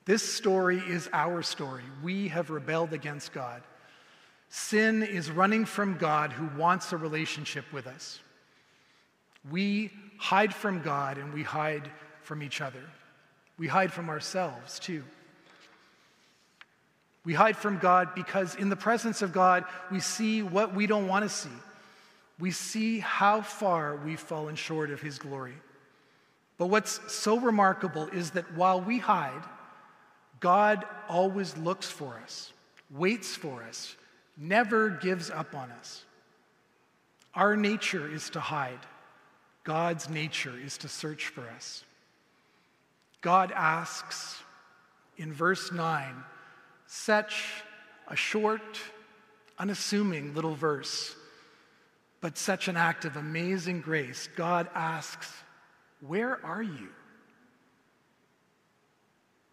This 0.07 0.23
story 0.23 0.79
is 0.79 1.09
our 1.13 1.43
story. 1.43 1.85
We 2.03 2.29
have 2.29 2.51
rebelled 2.51 2.93
against 2.93 3.33
God. 3.33 3.63
Sin 4.57 5.03
is 5.03 5.33
running 5.33 5.65
from 5.65 5.97
God 5.97 6.31
who 6.31 6.47
wants 6.57 6.93
a 6.93 6.97
relationship 6.97 7.65
with 7.73 7.89
us. 7.89 8.21
We 9.51 9.91
hide 10.17 10.55
from 10.55 10.81
God 10.81 11.19
and 11.19 11.35
we 11.35 11.43
hide 11.43 11.91
from 12.23 12.41
each 12.41 12.61
other. 12.61 12.85
We 13.59 13.67
hide 13.67 13.93
from 13.93 14.09
ourselves 14.09 14.79
too. 14.79 15.03
We 17.25 17.35
hide 17.35 17.57
from 17.57 17.79
God 17.79 18.15
because 18.15 18.55
in 18.55 18.69
the 18.69 18.77
presence 18.77 19.23
of 19.23 19.33
God, 19.33 19.65
we 19.91 19.99
see 19.99 20.45
what 20.45 20.73
we 20.73 20.87
don't 20.87 21.09
want 21.09 21.25
to 21.25 21.29
see. 21.29 21.59
We 22.39 22.53
see 22.53 23.01
how 23.01 23.41
far 23.41 23.97
we've 23.97 24.21
fallen 24.21 24.55
short 24.55 24.93
of 24.93 25.01
His 25.01 25.19
glory. 25.19 25.55
But 26.59 26.67
what's 26.67 27.01
so 27.13 27.41
remarkable 27.41 28.07
is 28.07 28.31
that 28.31 28.55
while 28.55 28.81
we 28.81 29.01
hide, 29.01 29.43
God 30.39 30.85
always 31.09 31.57
looks 31.57 31.91
for 31.91 32.21
us, 32.23 32.53
waits 32.89 33.35
for 33.35 33.65
us, 33.65 33.97
never 34.37 34.91
gives 34.91 35.31
up 35.31 35.55
on 35.55 35.71
us. 35.73 36.05
Our 37.35 37.57
nature 37.57 38.13
is 38.13 38.31
to 38.31 38.41
hide, 38.41 38.81
God's 39.65 40.09
nature 40.09 40.55
is 40.63 40.79
to 40.79 40.89
search 40.89 41.29
for 41.29 41.49
us. 41.49 41.85
God 43.21 43.53
asks 43.53 44.43
in 45.17 45.33
verse 45.33 45.73
9, 45.73 46.15
such 46.87 47.47
a 48.09 48.15
short, 48.15 48.79
unassuming 49.59 50.35
little 50.35 50.55
verse, 50.55 51.17
but 52.21 52.37
such 52.37 52.69
an 52.69 52.77
act 52.77 53.05
of 53.05 53.17
amazing 53.17 53.81
grace. 53.81 54.29
God 54.37 54.69
asks, 54.75 55.33
Where 56.01 56.45
are 56.45 56.63
you? 56.63 56.89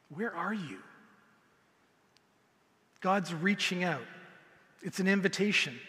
Where 0.09 0.35
are 0.35 0.53
you? 0.53 0.79
God's 2.99 3.33
reaching 3.33 3.83
out. 3.83 4.05
It's 4.83 4.99
an 4.99 5.07
invitation. 5.07 5.79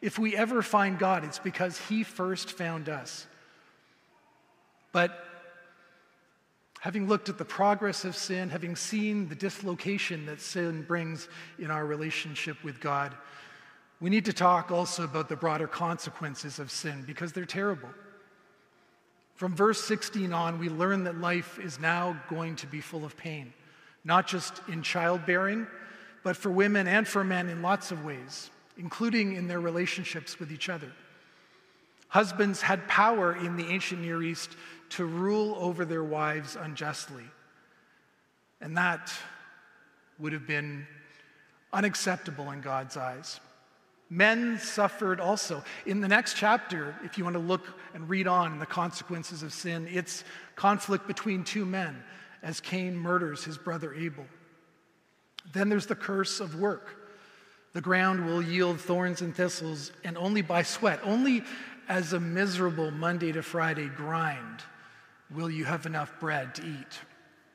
If 0.00 0.18
we 0.18 0.36
ever 0.36 0.62
find 0.62 0.98
God, 0.98 1.24
it's 1.24 1.38
because 1.38 1.78
He 1.88 2.02
first 2.02 2.50
found 2.52 2.88
us. 2.88 3.26
But 4.90 5.18
having 6.80 7.08
looked 7.08 7.28
at 7.28 7.38
the 7.38 7.44
progress 7.44 8.04
of 8.04 8.16
sin, 8.16 8.50
having 8.50 8.76
seen 8.76 9.28
the 9.28 9.34
dislocation 9.34 10.26
that 10.26 10.40
sin 10.40 10.82
brings 10.82 11.28
in 11.58 11.70
our 11.70 11.86
relationship 11.86 12.62
with 12.64 12.80
God, 12.80 13.14
we 14.00 14.10
need 14.10 14.24
to 14.24 14.32
talk 14.32 14.72
also 14.72 15.04
about 15.04 15.28
the 15.28 15.36
broader 15.36 15.68
consequences 15.68 16.58
of 16.58 16.72
sin 16.72 17.04
because 17.06 17.32
they're 17.32 17.44
terrible. 17.44 17.88
From 19.36 19.54
verse 19.54 19.80
16 19.84 20.32
on, 20.32 20.58
we 20.58 20.68
learn 20.68 21.04
that 21.04 21.18
life 21.18 21.58
is 21.60 21.78
now 21.78 22.20
going 22.28 22.56
to 22.56 22.66
be 22.66 22.80
full 22.80 23.04
of 23.04 23.16
pain, 23.16 23.52
not 24.04 24.26
just 24.26 24.60
in 24.68 24.82
childbearing, 24.82 25.68
but 26.22 26.36
for 26.36 26.50
women 26.50 26.86
and 26.86 27.06
for 27.06 27.24
men 27.24 27.48
in 27.48 27.62
lots 27.62 27.90
of 27.90 28.04
ways, 28.04 28.50
including 28.76 29.34
in 29.34 29.48
their 29.48 29.60
relationships 29.60 30.38
with 30.38 30.52
each 30.52 30.68
other. 30.68 30.92
Husbands 32.08 32.60
had 32.60 32.86
power 32.88 33.34
in 33.34 33.56
the 33.56 33.66
ancient 33.68 34.02
Near 34.02 34.22
East 34.22 34.50
to 34.90 35.04
rule 35.06 35.56
over 35.58 35.84
their 35.84 36.04
wives 36.04 36.56
unjustly. 36.56 37.24
And 38.60 38.76
that 38.76 39.12
would 40.18 40.32
have 40.32 40.46
been 40.46 40.86
unacceptable 41.72 42.50
in 42.50 42.60
God's 42.60 42.96
eyes. 42.96 43.40
Men 44.10 44.58
suffered 44.58 45.20
also. 45.20 45.64
In 45.86 46.02
the 46.02 46.08
next 46.08 46.36
chapter, 46.36 46.94
if 47.02 47.16
you 47.16 47.24
want 47.24 47.34
to 47.34 47.40
look 47.40 47.62
and 47.94 48.06
read 48.10 48.26
on 48.26 48.58
the 48.58 48.66
consequences 48.66 49.42
of 49.42 49.54
sin, 49.54 49.88
it's 49.90 50.22
conflict 50.54 51.06
between 51.06 51.44
two 51.44 51.64
men 51.64 52.02
as 52.42 52.60
Cain 52.60 52.94
murders 52.94 53.42
his 53.42 53.56
brother 53.56 53.94
Abel. 53.94 54.26
Then 55.52 55.68
there's 55.68 55.86
the 55.86 55.94
curse 55.94 56.40
of 56.40 56.60
work. 56.60 56.98
The 57.72 57.80
ground 57.80 58.26
will 58.26 58.42
yield 58.42 58.80
thorns 58.80 59.22
and 59.22 59.34
thistles, 59.34 59.92
and 60.04 60.16
only 60.18 60.42
by 60.42 60.62
sweat, 60.62 61.00
only 61.02 61.42
as 61.88 62.12
a 62.12 62.20
miserable 62.20 62.90
Monday 62.90 63.32
to 63.32 63.42
Friday 63.42 63.88
grind, 63.88 64.60
will 65.34 65.50
you 65.50 65.64
have 65.64 65.86
enough 65.86 66.12
bread 66.20 66.54
to 66.56 66.62
eat 66.62 67.00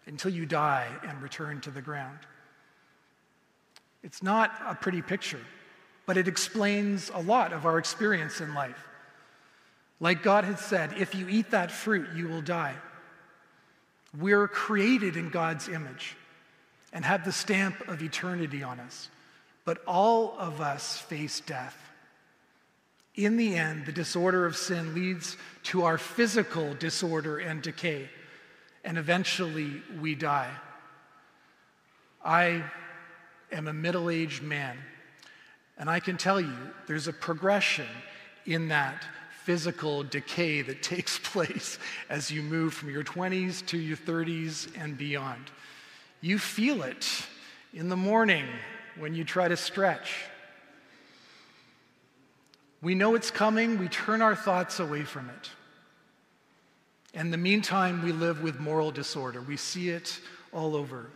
until 0.07 0.31
you 0.31 0.45
die 0.45 0.87
and 1.07 1.21
return 1.21 1.61
to 1.61 1.71
the 1.71 1.81
ground. 1.81 2.19
It's 4.03 4.23
not 4.23 4.51
a 4.65 4.73
pretty 4.73 5.01
picture 5.01 5.41
but 6.07 6.17
it 6.17 6.27
explains 6.27 7.11
a 7.13 7.21
lot 7.21 7.53
of 7.53 7.67
our 7.67 7.77
experience 7.77 8.41
in 8.41 8.55
life. 8.55 8.87
Like 9.99 10.23
God 10.23 10.45
had 10.45 10.57
said, 10.57 10.93
if 10.97 11.13
you 11.13 11.27
eat 11.27 11.51
that 11.51 11.69
fruit, 11.69 12.07
you 12.15 12.29
will 12.29 12.41
die. 12.41 12.75
We're 14.17 14.47
created 14.47 15.17
in 15.17 15.29
God's 15.29 15.67
image 15.67 16.15
and 16.93 17.03
have 17.05 17.25
the 17.25 17.31
stamp 17.31 17.87
of 17.87 18.01
eternity 18.01 18.63
on 18.63 18.79
us, 18.79 19.09
but 19.65 19.81
all 19.85 20.35
of 20.39 20.61
us 20.61 20.97
face 20.97 21.39
death. 21.41 21.77
In 23.15 23.37
the 23.37 23.55
end, 23.55 23.85
the 23.85 23.91
disorder 23.91 24.45
of 24.45 24.55
sin 24.55 24.93
leads 24.93 25.37
to 25.63 25.83
our 25.83 25.97
physical 25.97 26.73
disorder 26.75 27.39
and 27.39 27.61
decay, 27.61 28.09
and 28.83 28.97
eventually 28.97 29.81
we 29.99 30.15
die. 30.15 30.51
I 32.23 32.63
am 33.51 33.67
a 33.67 33.73
middle 33.73 34.09
aged 34.09 34.43
man 34.43 34.77
and 35.77 35.89
I 35.89 35.99
can 35.99 36.17
tell 36.17 36.41
you, 36.41 36.55
there's 36.87 37.07
a 37.07 37.13
progression 37.13 37.87
in 38.45 38.69
that 38.69 39.05
physical 39.43 40.03
decay 40.03 40.61
that 40.63 40.81
takes 40.83 41.19
place 41.19 41.77
as 42.09 42.31
you 42.31 42.41
move 42.41 42.73
from 42.73 42.89
your 42.89 43.03
20s 43.03 43.65
to 43.67 43.77
your 43.77 43.97
30s 43.97 44.69
and 44.81 44.97
beyond. 44.97 45.51
You 46.21 46.39
feel 46.39 46.83
it 46.83 47.07
in 47.73 47.89
the 47.89 47.95
morning 47.95 48.45
when 48.97 49.13
you 49.13 49.23
try 49.23 49.47
to 49.47 49.57
stretch. 49.57 50.13
We 52.81 52.95
know 52.95 53.15
it's 53.15 53.31
coming, 53.31 53.77
we 53.77 53.87
turn 53.87 54.21
our 54.21 54.35
thoughts 54.35 54.79
away 54.79 55.03
from 55.03 55.29
it. 55.29 55.49
In 57.13 57.31
the 57.31 57.37
meantime, 57.37 58.03
we 58.03 58.11
live 58.11 58.43
with 58.43 58.59
moral 58.59 58.91
disorder. 58.91 59.41
We 59.41 59.57
see 59.57 59.89
it 59.89 60.19
all 60.51 60.75
over. 60.75 61.09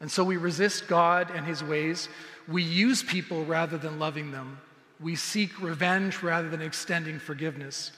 And 0.00 0.10
so 0.10 0.24
we 0.24 0.36
resist 0.36 0.88
God 0.88 1.30
and 1.30 1.44
his 1.44 1.62
ways. 1.62 2.08
We 2.46 2.62
use 2.62 3.02
people 3.02 3.44
rather 3.44 3.76
than 3.76 3.98
loving 3.98 4.30
them. 4.30 4.58
We 5.00 5.16
seek 5.16 5.60
revenge 5.60 6.22
rather 6.22 6.48
than 6.48 6.62
extending 6.62 7.18
forgiveness. 7.18 7.92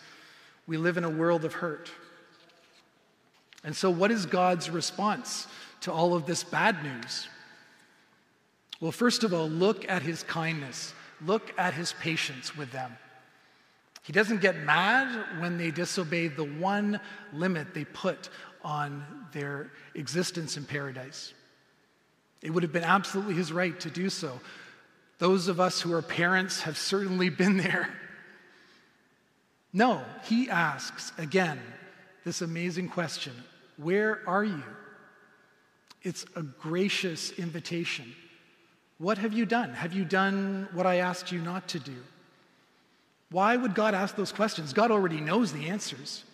We 0.66 0.76
live 0.76 0.96
in 0.96 1.04
a 1.04 1.10
world 1.10 1.44
of 1.44 1.54
hurt. 1.54 1.90
And 3.62 3.76
so, 3.76 3.90
what 3.90 4.10
is 4.10 4.26
God's 4.26 4.70
response 4.70 5.46
to 5.82 5.92
all 5.92 6.14
of 6.14 6.26
this 6.26 6.44
bad 6.44 6.82
news? 6.82 7.28
Well, 8.80 8.92
first 8.92 9.24
of 9.24 9.34
all, 9.34 9.48
look 9.48 9.88
at 9.88 10.02
his 10.02 10.22
kindness, 10.22 10.94
look 11.24 11.52
at 11.58 11.74
his 11.74 11.92
patience 12.00 12.56
with 12.56 12.72
them. 12.72 12.96
He 14.02 14.12
doesn't 14.12 14.40
get 14.40 14.64
mad 14.64 15.40
when 15.40 15.58
they 15.58 15.70
disobey 15.70 16.28
the 16.28 16.44
one 16.44 17.00
limit 17.32 17.74
they 17.74 17.84
put 17.84 18.30
on 18.64 19.04
their 19.32 19.70
existence 19.94 20.56
in 20.56 20.64
paradise. 20.64 21.34
It 22.42 22.50
would 22.50 22.62
have 22.62 22.72
been 22.72 22.84
absolutely 22.84 23.34
his 23.34 23.52
right 23.52 23.78
to 23.80 23.90
do 23.90 24.08
so. 24.08 24.40
Those 25.18 25.48
of 25.48 25.60
us 25.60 25.80
who 25.80 25.92
are 25.92 26.02
parents 26.02 26.62
have 26.62 26.78
certainly 26.78 27.28
been 27.28 27.58
there. 27.58 27.92
No, 29.72 30.02
he 30.24 30.48
asks 30.48 31.12
again 31.18 31.60
this 32.24 32.42
amazing 32.42 32.88
question 32.88 33.32
Where 33.76 34.22
are 34.26 34.44
you? 34.44 34.62
It's 36.02 36.24
a 36.36 36.42
gracious 36.42 37.30
invitation. 37.32 38.14
What 38.98 39.18
have 39.18 39.32
you 39.32 39.46
done? 39.46 39.72
Have 39.74 39.92
you 39.92 40.04
done 40.04 40.68
what 40.72 40.86
I 40.86 40.96
asked 40.96 41.32
you 41.32 41.40
not 41.40 41.68
to 41.68 41.78
do? 41.78 41.96
Why 43.30 43.56
would 43.56 43.74
God 43.74 43.94
ask 43.94 44.16
those 44.16 44.32
questions? 44.32 44.72
God 44.72 44.90
already 44.90 45.20
knows 45.20 45.52
the 45.52 45.68
answers. 45.68 46.24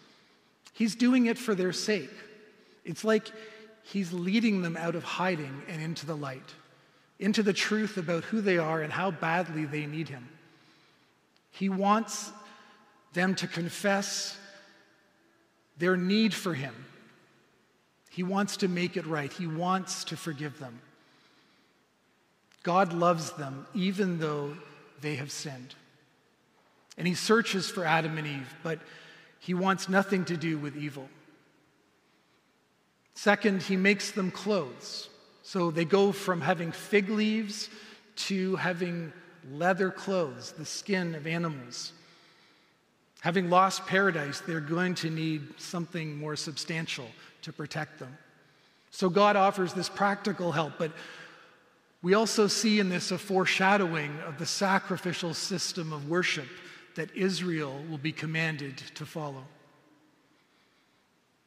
He's 0.72 0.94
doing 0.94 1.26
it 1.26 1.38
for 1.38 1.54
their 1.54 1.72
sake. 1.72 2.10
It's 2.84 3.04
like 3.04 3.30
He's 3.82 4.12
leading 4.12 4.62
them 4.62 4.76
out 4.76 4.96
of 4.96 5.04
hiding 5.04 5.62
and 5.68 5.80
into 5.80 6.06
the 6.06 6.16
light, 6.16 6.54
into 7.20 7.42
the 7.42 7.52
truth 7.52 7.96
about 7.96 8.24
who 8.24 8.40
they 8.40 8.58
are 8.58 8.82
and 8.82 8.92
how 8.92 9.12
badly 9.12 9.64
they 9.64 9.86
need 9.86 10.08
Him. 10.08 10.28
He 11.52 11.68
wants 11.68 12.32
them 13.12 13.34
to 13.36 13.46
confess 13.46 14.36
their 15.78 15.96
need 15.96 16.34
for 16.34 16.52
Him. 16.52 16.74
He 18.16 18.22
wants 18.22 18.56
to 18.58 18.68
make 18.68 18.96
it 18.96 19.04
right, 19.04 19.30
He 19.30 19.46
wants 19.46 20.04
to 20.04 20.16
forgive 20.16 20.58
them. 20.58 20.80
God 22.62 22.94
loves 22.94 23.32
them 23.32 23.66
even 23.74 24.18
though 24.18 24.56
they 25.02 25.16
have 25.16 25.30
sinned. 25.30 25.74
And 26.96 27.06
He 27.06 27.12
searches 27.12 27.68
for 27.68 27.84
Adam 27.84 28.16
and 28.16 28.26
Eve, 28.26 28.54
but 28.62 28.78
He 29.38 29.52
wants 29.52 29.90
nothing 29.90 30.24
to 30.24 30.36
do 30.38 30.56
with 30.56 30.78
evil. 30.78 31.10
Second, 33.12 33.62
he 33.62 33.76
makes 33.76 34.12
them 34.12 34.30
clothes. 34.30 35.10
So 35.42 35.70
they 35.70 35.84
go 35.84 36.10
from 36.10 36.40
having 36.40 36.72
fig 36.72 37.10
leaves 37.10 37.68
to 38.28 38.56
having 38.56 39.12
leather 39.50 39.90
clothes, 39.90 40.52
the 40.52 40.64
skin 40.64 41.14
of 41.14 41.26
animals. 41.26 41.92
Having 43.20 43.50
lost 43.50 43.86
paradise, 43.86 44.40
they're 44.40 44.60
going 44.60 44.94
to 44.96 45.10
need 45.10 45.60
something 45.60 46.16
more 46.16 46.34
substantial 46.34 47.08
to 47.46 47.52
protect 47.52 48.00
them. 48.00 48.18
So 48.90 49.08
God 49.08 49.36
offers 49.36 49.72
this 49.72 49.88
practical 49.88 50.50
help, 50.50 50.72
but 50.78 50.90
we 52.02 52.14
also 52.14 52.48
see 52.48 52.80
in 52.80 52.88
this 52.88 53.12
a 53.12 53.18
foreshadowing 53.18 54.18
of 54.26 54.38
the 54.38 54.46
sacrificial 54.46 55.32
system 55.32 55.92
of 55.92 56.08
worship 56.08 56.48
that 56.96 57.14
Israel 57.14 57.80
will 57.88 57.98
be 57.98 58.10
commanded 58.10 58.78
to 58.96 59.06
follow. 59.06 59.44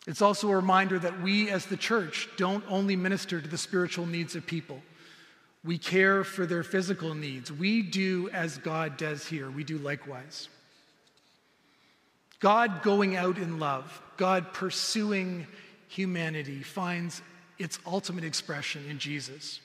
It's 0.07 0.21
also 0.21 0.49
a 0.49 0.55
reminder 0.55 0.97
that 0.99 1.21
we 1.21 1.49
as 1.49 1.65
the 1.65 1.75
church 1.75 2.29
don't 2.37 2.63
only 2.69 2.95
minister 2.95 3.41
to 3.41 3.47
the 3.47 3.57
spiritual 3.57 4.05
needs 4.05 4.37
of 4.37 4.45
people, 4.45 4.81
we 5.65 5.77
care 5.77 6.23
for 6.23 6.45
their 6.45 6.63
physical 6.63 7.13
needs. 7.13 7.51
We 7.51 7.81
do 7.81 8.29
as 8.31 8.57
God 8.57 8.95
does 8.95 9.27
here, 9.27 9.51
we 9.51 9.65
do 9.65 9.77
likewise. 9.77 10.47
God 12.39 12.83
going 12.83 13.17
out 13.17 13.37
in 13.37 13.59
love, 13.59 14.01
God 14.15 14.53
pursuing 14.53 15.45
humanity, 15.89 16.63
finds 16.63 17.21
its 17.57 17.77
ultimate 17.85 18.23
expression 18.23 18.85
in 18.89 18.99
Jesus. 18.99 19.59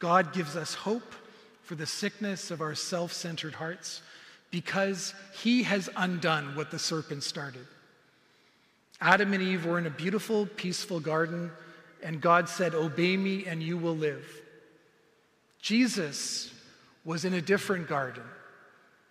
God 0.00 0.32
gives 0.32 0.56
us 0.56 0.74
hope 0.74 1.14
for 1.62 1.76
the 1.76 1.86
sickness 1.86 2.50
of 2.50 2.60
our 2.60 2.74
self 2.74 3.12
centered 3.12 3.54
hearts 3.54 4.02
because 4.50 5.14
he 5.40 5.62
has 5.62 5.88
undone 5.96 6.56
what 6.56 6.72
the 6.72 6.78
serpent 6.78 7.22
started. 7.22 7.66
Adam 9.00 9.32
and 9.32 9.42
Eve 9.42 9.64
were 9.64 9.78
in 9.78 9.86
a 9.86 9.90
beautiful, 9.90 10.46
peaceful 10.46 10.98
garden, 10.98 11.50
and 12.02 12.20
God 12.20 12.48
said, 12.48 12.74
Obey 12.74 13.16
me 13.16 13.46
and 13.46 13.62
you 13.62 13.76
will 13.76 13.96
live. 13.96 14.26
Jesus 15.62 16.52
was 17.04 17.24
in 17.24 17.34
a 17.34 17.40
different 17.40 17.88
garden. 17.88 18.24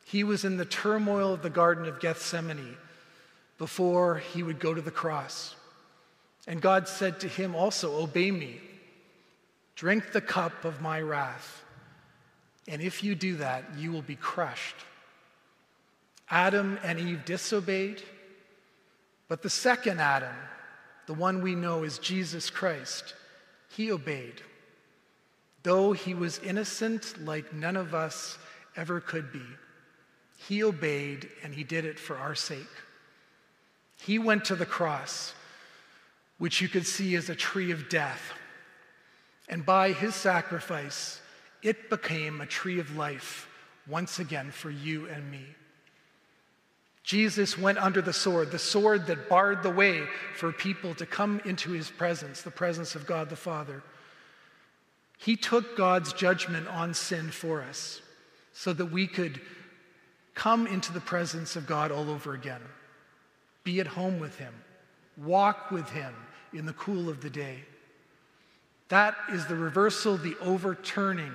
He 0.05 0.23
was 0.23 0.43
in 0.43 0.57
the 0.57 0.65
turmoil 0.65 1.33
of 1.33 1.43
the 1.43 1.49
Garden 1.49 1.85
of 1.85 1.99
Gethsemane 1.99 2.75
before 3.57 4.17
he 4.33 4.41
would 4.41 4.59
go 4.59 4.73
to 4.73 4.81
the 4.81 4.91
cross. 4.91 5.55
And 6.49 6.59
God 6.61 6.87
said 6.87 7.19
to 7.19 7.27
him 7.27 7.55
also, 7.55 8.01
Obey 8.01 8.31
me, 8.31 8.59
drink 9.75 10.11
the 10.11 10.19
cup 10.19 10.65
of 10.65 10.81
my 10.81 10.99
wrath. 10.99 11.63
And 12.67 12.81
if 12.81 13.03
you 13.03 13.13
do 13.13 13.37
that, 13.37 13.63
you 13.77 13.91
will 13.91 14.01
be 14.01 14.15
crushed. 14.15 14.75
Adam 16.27 16.79
and 16.83 16.99
Eve 16.99 17.23
disobeyed, 17.23 18.01
but 19.27 19.43
the 19.43 19.49
second 19.49 20.01
Adam, 20.01 20.35
the 21.05 21.13
one 21.13 21.43
we 21.43 21.53
know 21.53 21.83
as 21.83 21.99
Jesus 21.99 22.49
Christ, 22.49 23.13
he 23.69 23.91
obeyed. 23.91 24.41
Though 25.61 25.91
he 25.91 26.15
was 26.15 26.39
innocent 26.39 27.23
like 27.23 27.53
none 27.53 27.77
of 27.77 27.93
us 27.93 28.39
ever 28.75 28.99
could 28.99 29.31
be, 29.31 29.45
he 30.37 30.63
obeyed 30.63 31.29
and 31.43 31.53
he 31.53 31.63
did 31.63 31.85
it 31.85 31.99
for 31.99 32.17
our 32.17 32.35
sake. 32.35 32.59
He 33.97 34.17
went 34.17 34.45
to 34.45 34.55
the 34.55 34.65
cross, 34.65 35.33
which 36.39 36.61
you 36.61 36.67
could 36.67 36.87
see 36.87 37.15
as 37.15 37.29
a 37.29 37.35
tree 37.35 37.71
of 37.71 37.89
death. 37.89 38.33
And 39.47 39.65
by 39.65 39.91
his 39.91 40.15
sacrifice, 40.15 41.21
it 41.61 41.89
became 41.89 42.41
a 42.41 42.45
tree 42.45 42.79
of 42.79 42.95
life 42.95 43.47
once 43.87 44.19
again 44.19 44.49
for 44.51 44.71
you 44.71 45.07
and 45.07 45.29
me. 45.29 45.45
Jesus 47.03 47.57
went 47.57 47.77
under 47.77 48.01
the 48.01 48.13
sword, 48.13 48.51
the 48.51 48.59
sword 48.59 49.07
that 49.07 49.29
barred 49.29 49.63
the 49.63 49.69
way 49.69 50.03
for 50.35 50.51
people 50.51 50.93
to 50.95 51.05
come 51.05 51.41
into 51.43 51.71
his 51.71 51.89
presence, 51.89 52.41
the 52.41 52.51
presence 52.51 52.95
of 52.95 53.07
God 53.07 53.29
the 53.29 53.35
Father. 53.35 53.83
He 55.17 55.35
took 55.35 55.75
God's 55.75 56.13
judgment 56.13 56.67
on 56.67 56.93
sin 56.93 57.31
for 57.31 57.61
us 57.61 58.01
so 58.53 58.71
that 58.73 58.85
we 58.85 59.07
could 59.07 59.41
come 60.35 60.67
into 60.67 60.93
the 60.93 61.01
presence 61.01 61.55
of 61.55 61.67
God 61.67 61.91
all 61.91 62.09
over 62.09 62.33
again, 62.33 62.61
be 63.63 63.79
at 63.79 63.87
home 63.87 64.19
with 64.19 64.37
him, 64.37 64.53
walk 65.17 65.71
with 65.71 65.89
him 65.89 66.13
in 66.53 66.65
the 66.65 66.73
cool 66.73 67.09
of 67.09 67.21
the 67.21 67.29
day. 67.29 67.59
That 68.89 69.15
is 69.31 69.45
the 69.45 69.55
reversal, 69.55 70.17
the 70.17 70.37
overturning 70.41 71.33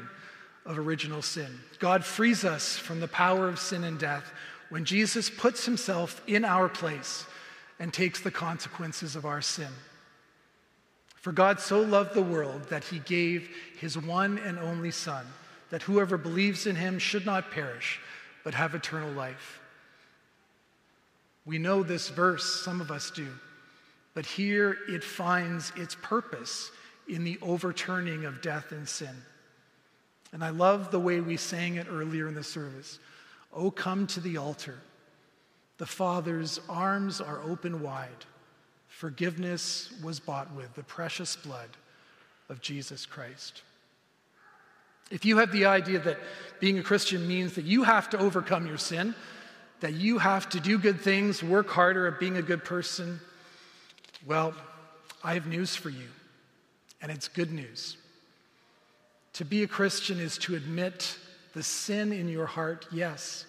of 0.66 0.79
original 0.79 1.22
sin. 1.22 1.61
God 1.79 2.05
frees 2.05 2.44
us 2.44 2.77
from 2.77 3.00
the 3.00 3.09
power 3.09 3.48
of 3.48 3.59
sin 3.59 3.85
and 3.85 3.98
death 3.98 4.33
when 4.70 4.85
Jesus 4.85 5.31
puts 5.31 5.64
himself 5.64 6.22
in 6.27 6.44
our 6.44 6.68
place 6.68 7.27
and 7.79 7.92
takes 7.92 8.20
the 8.20 8.31
consequences 8.31 9.14
of 9.14 9.24
our 9.24 9.42
sin. 9.42 9.68
For 11.16 11.33
God 11.33 11.61
so 11.61 11.81
loved 11.81 12.14
the 12.14 12.22
world 12.22 12.64
that 12.64 12.85
he 12.85 12.98
gave 13.00 13.48
his 13.79 13.96
one 13.96 14.38
and 14.38 14.59
only 14.59 14.90
Son, 14.90 15.24
that 15.70 15.83
whoever 15.83 16.18
believes 16.18 16.66
in 16.66 16.77
him 16.77 16.98
should 16.98 17.24
not 17.24 17.50
perish, 17.50 18.00
but 18.42 18.55
have 18.55 18.74
eternal 18.74 19.11
life. 19.12 19.61
We 21.46 21.59
know 21.59 21.83
this 21.83 22.09
verse, 22.09 22.62
some 22.62 22.81
of 22.81 22.90
us 22.90 23.11
do, 23.11 23.29
but 24.14 24.24
here 24.24 24.79
it 24.88 25.05
finds 25.05 25.72
its 25.77 25.96
purpose 25.96 26.70
in 27.09 27.24
the 27.24 27.38
overturning 27.42 28.24
of 28.24 28.40
death 28.40 28.72
and 28.72 28.88
sin. 28.88 29.14
And 30.33 30.42
I 30.42 30.50
love 30.50 30.90
the 30.90 31.00
way 31.00 31.20
we 31.20 31.37
sang 31.37 31.77
it 31.77 31.87
earlier 31.90 32.29
in 32.29 32.35
the 32.35 32.44
service. 32.44 32.98
Oh, 33.53 33.70
come 33.70 34.07
to 34.09 34.20
the 34.20 34.37
altar. 34.37 34.79
The 35.79 35.87
Father's 35.87 36.61
arms 36.68 37.20
are 37.20 37.42
open 37.42 37.83
wide. 37.83 38.09
Forgiveness 38.88 39.92
was 40.03 40.20
bought 40.20 40.53
with 40.55 40.74
the 40.74 40.85
precious 40.85 41.37
blood 41.37 41.68
of 42.48 42.61
Jesus 42.61 43.07
Christ. 43.07 43.62
If 45.11 45.24
you 45.24 45.38
have 45.38 45.53
the 45.53 45.66
idea 45.66 45.98
that 46.00 46.18
being 46.61 46.79
a 46.79 46.83
Christian 46.83 47.27
means 47.27 47.55
that 47.55 47.64
you 47.64 47.83
have 47.83 48.09
to 48.11 48.18
overcome 48.18 48.66
your 48.66 48.79
sin, 48.79 49.14
that 49.81 49.94
you 49.94 50.18
have 50.18 50.48
to 50.50 50.61
do 50.61 50.79
good 50.79 51.00
things, 51.00 51.42
work 51.42 51.68
harder 51.68 52.07
at 52.07 52.18
being 52.18 52.37
a 52.37 52.42
good 52.42 52.64
person, 52.64 53.20
well, 54.27 54.55
I 55.23 55.35
have 55.35 55.47
news 55.47 55.77
for 55.77 55.91
you, 55.91 56.09
and 57.01 57.11
it's 57.11 57.29
good 57.29 57.53
news. 57.53 57.97
To 59.35 59.45
be 59.45 59.63
a 59.63 59.69
Christian 59.69 60.21
is 60.21 60.39
to 60.39 60.55
admit 60.55 61.17
the 61.55 61.63
sin 61.63 62.13
in 62.13 62.29
your 62.29 62.47
heart, 62.47 62.87
yes. 62.93 63.47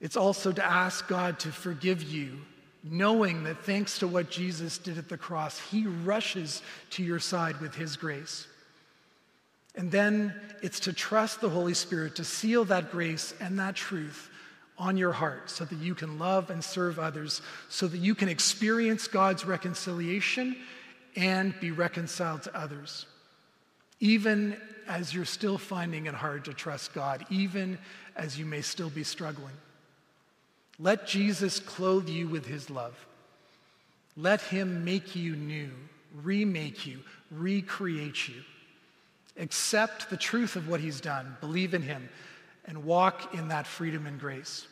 It's 0.00 0.16
also 0.16 0.52
to 0.52 0.64
ask 0.64 1.08
God 1.08 1.38
to 1.40 1.48
forgive 1.48 2.02
you, 2.02 2.38
knowing 2.84 3.44
that 3.44 3.64
thanks 3.64 3.98
to 3.98 4.06
what 4.06 4.30
Jesus 4.30 4.78
did 4.78 4.98
at 4.98 5.08
the 5.08 5.16
cross, 5.16 5.58
He 5.58 5.86
rushes 5.86 6.62
to 6.90 7.02
your 7.02 7.18
side 7.18 7.60
with 7.60 7.74
His 7.74 7.96
grace. 7.96 8.46
And 9.74 9.90
then 9.90 10.34
it's 10.62 10.80
to 10.80 10.92
trust 10.92 11.40
the 11.40 11.50
Holy 11.50 11.74
Spirit 11.74 12.16
to 12.16 12.24
seal 12.24 12.64
that 12.66 12.90
grace 12.90 13.34
and 13.40 13.58
that 13.58 13.74
truth 13.74 14.30
on 14.78 14.96
your 14.96 15.12
heart 15.12 15.50
so 15.50 15.64
that 15.64 15.78
you 15.78 15.94
can 15.94 16.18
love 16.18 16.50
and 16.50 16.62
serve 16.62 16.98
others, 16.98 17.40
so 17.68 17.86
that 17.88 17.98
you 17.98 18.14
can 18.14 18.28
experience 18.28 19.08
God's 19.08 19.44
reconciliation 19.44 20.56
and 21.14 21.58
be 21.60 21.70
reconciled 21.70 22.42
to 22.42 22.56
others 22.56 23.06
even 24.00 24.56
as 24.88 25.14
you're 25.14 25.24
still 25.24 25.58
finding 25.58 26.06
it 26.06 26.14
hard 26.14 26.44
to 26.44 26.54
trust 26.54 26.94
God, 26.94 27.24
even 27.30 27.78
as 28.14 28.38
you 28.38 28.46
may 28.46 28.60
still 28.60 28.90
be 28.90 29.04
struggling. 29.04 29.54
Let 30.78 31.06
Jesus 31.06 31.58
clothe 31.58 32.08
you 32.08 32.28
with 32.28 32.46
his 32.46 32.68
love. 32.70 32.94
Let 34.16 34.40
him 34.42 34.84
make 34.84 35.16
you 35.16 35.34
new, 35.34 35.70
remake 36.22 36.86
you, 36.86 37.00
recreate 37.30 38.28
you. 38.28 38.42
Accept 39.38 40.08
the 40.08 40.16
truth 40.16 40.56
of 40.56 40.68
what 40.68 40.80
he's 40.80 41.00
done, 41.00 41.36
believe 41.40 41.74
in 41.74 41.82
him, 41.82 42.08
and 42.66 42.84
walk 42.84 43.34
in 43.34 43.48
that 43.48 43.66
freedom 43.66 44.06
and 44.06 44.18
grace. 44.18 44.66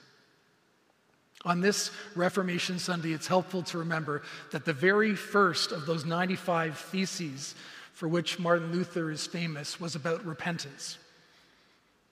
On 1.45 1.61
this 1.61 1.91
Reformation 2.15 2.79
Sunday, 2.79 3.13
it's 3.13 3.27
helpful 3.27 3.63
to 3.65 3.79
remember 3.79 4.23
that 4.51 4.65
the 4.65 4.73
very 4.73 5.15
first 5.15 5.73
of 5.73 5.87
those 5.87 6.05
95 6.05 6.79
theses 6.79 7.55
for 7.95 8.09
which 8.09 8.41
Martin 8.41 8.73
Luther 8.73 9.11
is 9.11 9.27
famous, 9.27 9.81
was 9.81 9.95
about 9.95 10.27
repentance. 10.27 10.99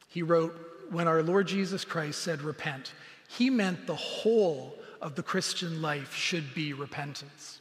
He 0.08 0.22
wrote, 0.22 0.54
When 0.90 1.08
our 1.08 1.22
Lord 1.22 1.48
Jesus 1.48 1.84
Christ 1.84 2.22
said 2.22 2.40
repent, 2.40 2.94
he 3.28 3.50
meant 3.50 3.86
the 3.86 3.96
whole 3.96 4.74
of 5.00 5.16
the 5.16 5.22
Christian 5.24 5.82
life 5.82 6.14
should 6.14 6.54
be 6.54 6.72
repentance. 6.72 7.58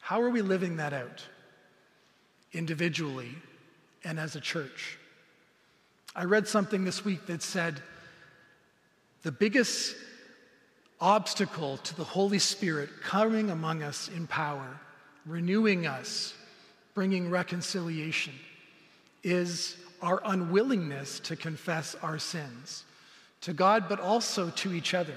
How 0.00 0.20
are 0.20 0.30
we 0.30 0.42
living 0.42 0.76
that 0.78 0.92
out? 0.92 1.24
Individually 2.52 3.36
and 4.02 4.18
as 4.18 4.34
a 4.34 4.40
church. 4.40 4.98
I 6.14 6.24
read 6.24 6.48
something 6.48 6.84
this 6.84 7.04
week 7.04 7.26
that 7.26 7.42
said 7.42 7.80
the 9.22 9.30
biggest 9.30 9.94
obstacle 11.00 11.76
to 11.78 11.96
the 11.96 12.04
Holy 12.04 12.38
Spirit 12.38 12.90
coming 13.02 13.50
among 13.50 13.82
us 13.82 14.08
in 14.08 14.26
power, 14.26 14.80
renewing 15.24 15.86
us, 15.86 16.34
bringing 16.94 17.30
reconciliation 17.30 18.32
is 19.22 19.76
our 20.02 20.20
unwillingness 20.24 21.20
to 21.20 21.36
confess 21.36 21.94
our 22.02 22.18
sins 22.18 22.84
to 23.42 23.52
God, 23.52 23.88
but 23.88 24.00
also 24.00 24.50
to 24.50 24.72
each 24.74 24.94
other. 24.94 25.14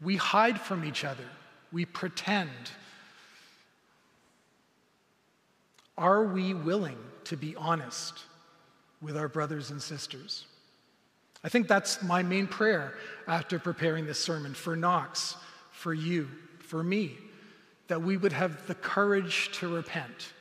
We 0.00 0.16
hide 0.16 0.60
from 0.60 0.84
each 0.84 1.04
other, 1.04 1.24
we 1.70 1.84
pretend. 1.84 2.50
Are 5.96 6.24
we 6.24 6.54
willing 6.54 6.98
to 7.24 7.36
be 7.36 7.54
honest 7.56 8.24
with 9.00 9.16
our 9.16 9.28
brothers 9.28 9.70
and 9.70 9.80
sisters? 9.80 10.46
I 11.44 11.48
think 11.48 11.68
that's 11.68 12.02
my 12.02 12.22
main 12.22 12.46
prayer 12.46 12.94
after 13.26 13.58
preparing 13.58 14.06
this 14.06 14.18
sermon 14.18 14.54
for 14.54 14.74
Knox, 14.74 15.36
for 15.70 15.94
you, 15.94 16.28
for 16.58 16.82
me 16.82 17.16
that 17.86 18.02
we 18.02 18.16
would 18.16 18.32
have 18.32 18.66
the 18.66 18.74
courage 18.74 19.50
to 19.52 19.74
repent 19.74 20.32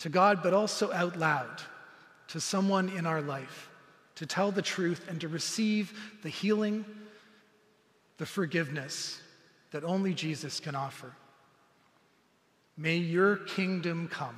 to 0.00 0.08
God, 0.08 0.42
but 0.42 0.52
also 0.52 0.92
out 0.92 1.18
loud 1.18 1.62
to 2.28 2.40
someone 2.40 2.88
in 2.88 3.06
our 3.06 3.22
life, 3.22 3.70
to 4.16 4.26
tell 4.26 4.50
the 4.50 4.62
truth 4.62 5.06
and 5.08 5.20
to 5.20 5.28
receive 5.28 5.92
the 6.22 6.28
healing, 6.28 6.84
the 8.18 8.26
forgiveness 8.26 9.20
that 9.70 9.84
only 9.84 10.12
Jesus 10.12 10.60
can 10.60 10.74
offer. 10.74 11.12
May 12.76 12.96
your 12.96 13.36
kingdom 13.36 14.08
come. 14.08 14.36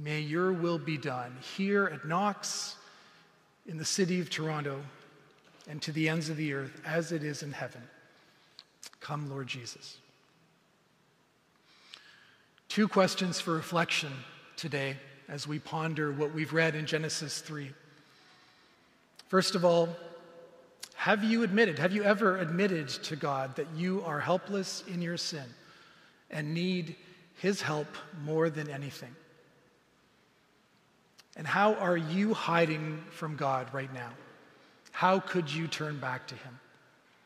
May 0.00 0.20
your 0.20 0.52
will 0.52 0.78
be 0.78 0.96
done 0.96 1.36
here 1.56 1.86
at 1.86 2.06
Knox, 2.06 2.76
in 3.66 3.76
the 3.76 3.84
city 3.84 4.20
of 4.20 4.30
Toronto, 4.30 4.80
and 5.68 5.82
to 5.82 5.92
the 5.92 6.08
ends 6.08 6.30
of 6.30 6.36
the 6.36 6.54
earth 6.54 6.80
as 6.86 7.10
it 7.10 7.24
is 7.24 7.42
in 7.42 7.50
heaven. 7.52 7.82
Come, 9.00 9.28
Lord 9.28 9.48
Jesus. 9.48 9.98
Two 12.68 12.86
questions 12.86 13.40
for 13.40 13.54
reflection 13.54 14.12
today 14.56 14.96
as 15.28 15.48
we 15.48 15.58
ponder 15.58 16.12
what 16.12 16.32
we've 16.32 16.52
read 16.52 16.76
in 16.76 16.86
Genesis 16.86 17.40
3. 17.40 17.70
First 19.26 19.56
of 19.56 19.64
all, 19.64 19.88
have 20.94 21.24
you 21.24 21.42
admitted, 21.42 21.78
have 21.78 21.92
you 21.92 22.04
ever 22.04 22.38
admitted 22.38 22.88
to 22.88 23.16
God 23.16 23.56
that 23.56 23.66
you 23.76 24.02
are 24.04 24.20
helpless 24.20 24.84
in 24.86 25.02
your 25.02 25.16
sin 25.16 25.44
and 26.30 26.54
need 26.54 26.94
His 27.36 27.60
help 27.60 27.88
more 28.24 28.48
than 28.48 28.70
anything? 28.70 29.14
And 31.38 31.46
how 31.46 31.74
are 31.74 31.96
you 31.96 32.34
hiding 32.34 33.02
from 33.10 33.36
God 33.36 33.72
right 33.72 33.92
now? 33.94 34.10
How 34.90 35.20
could 35.20 35.50
you 35.50 35.68
turn 35.68 35.98
back 36.00 36.26
to 36.26 36.34
Him? 36.34 36.58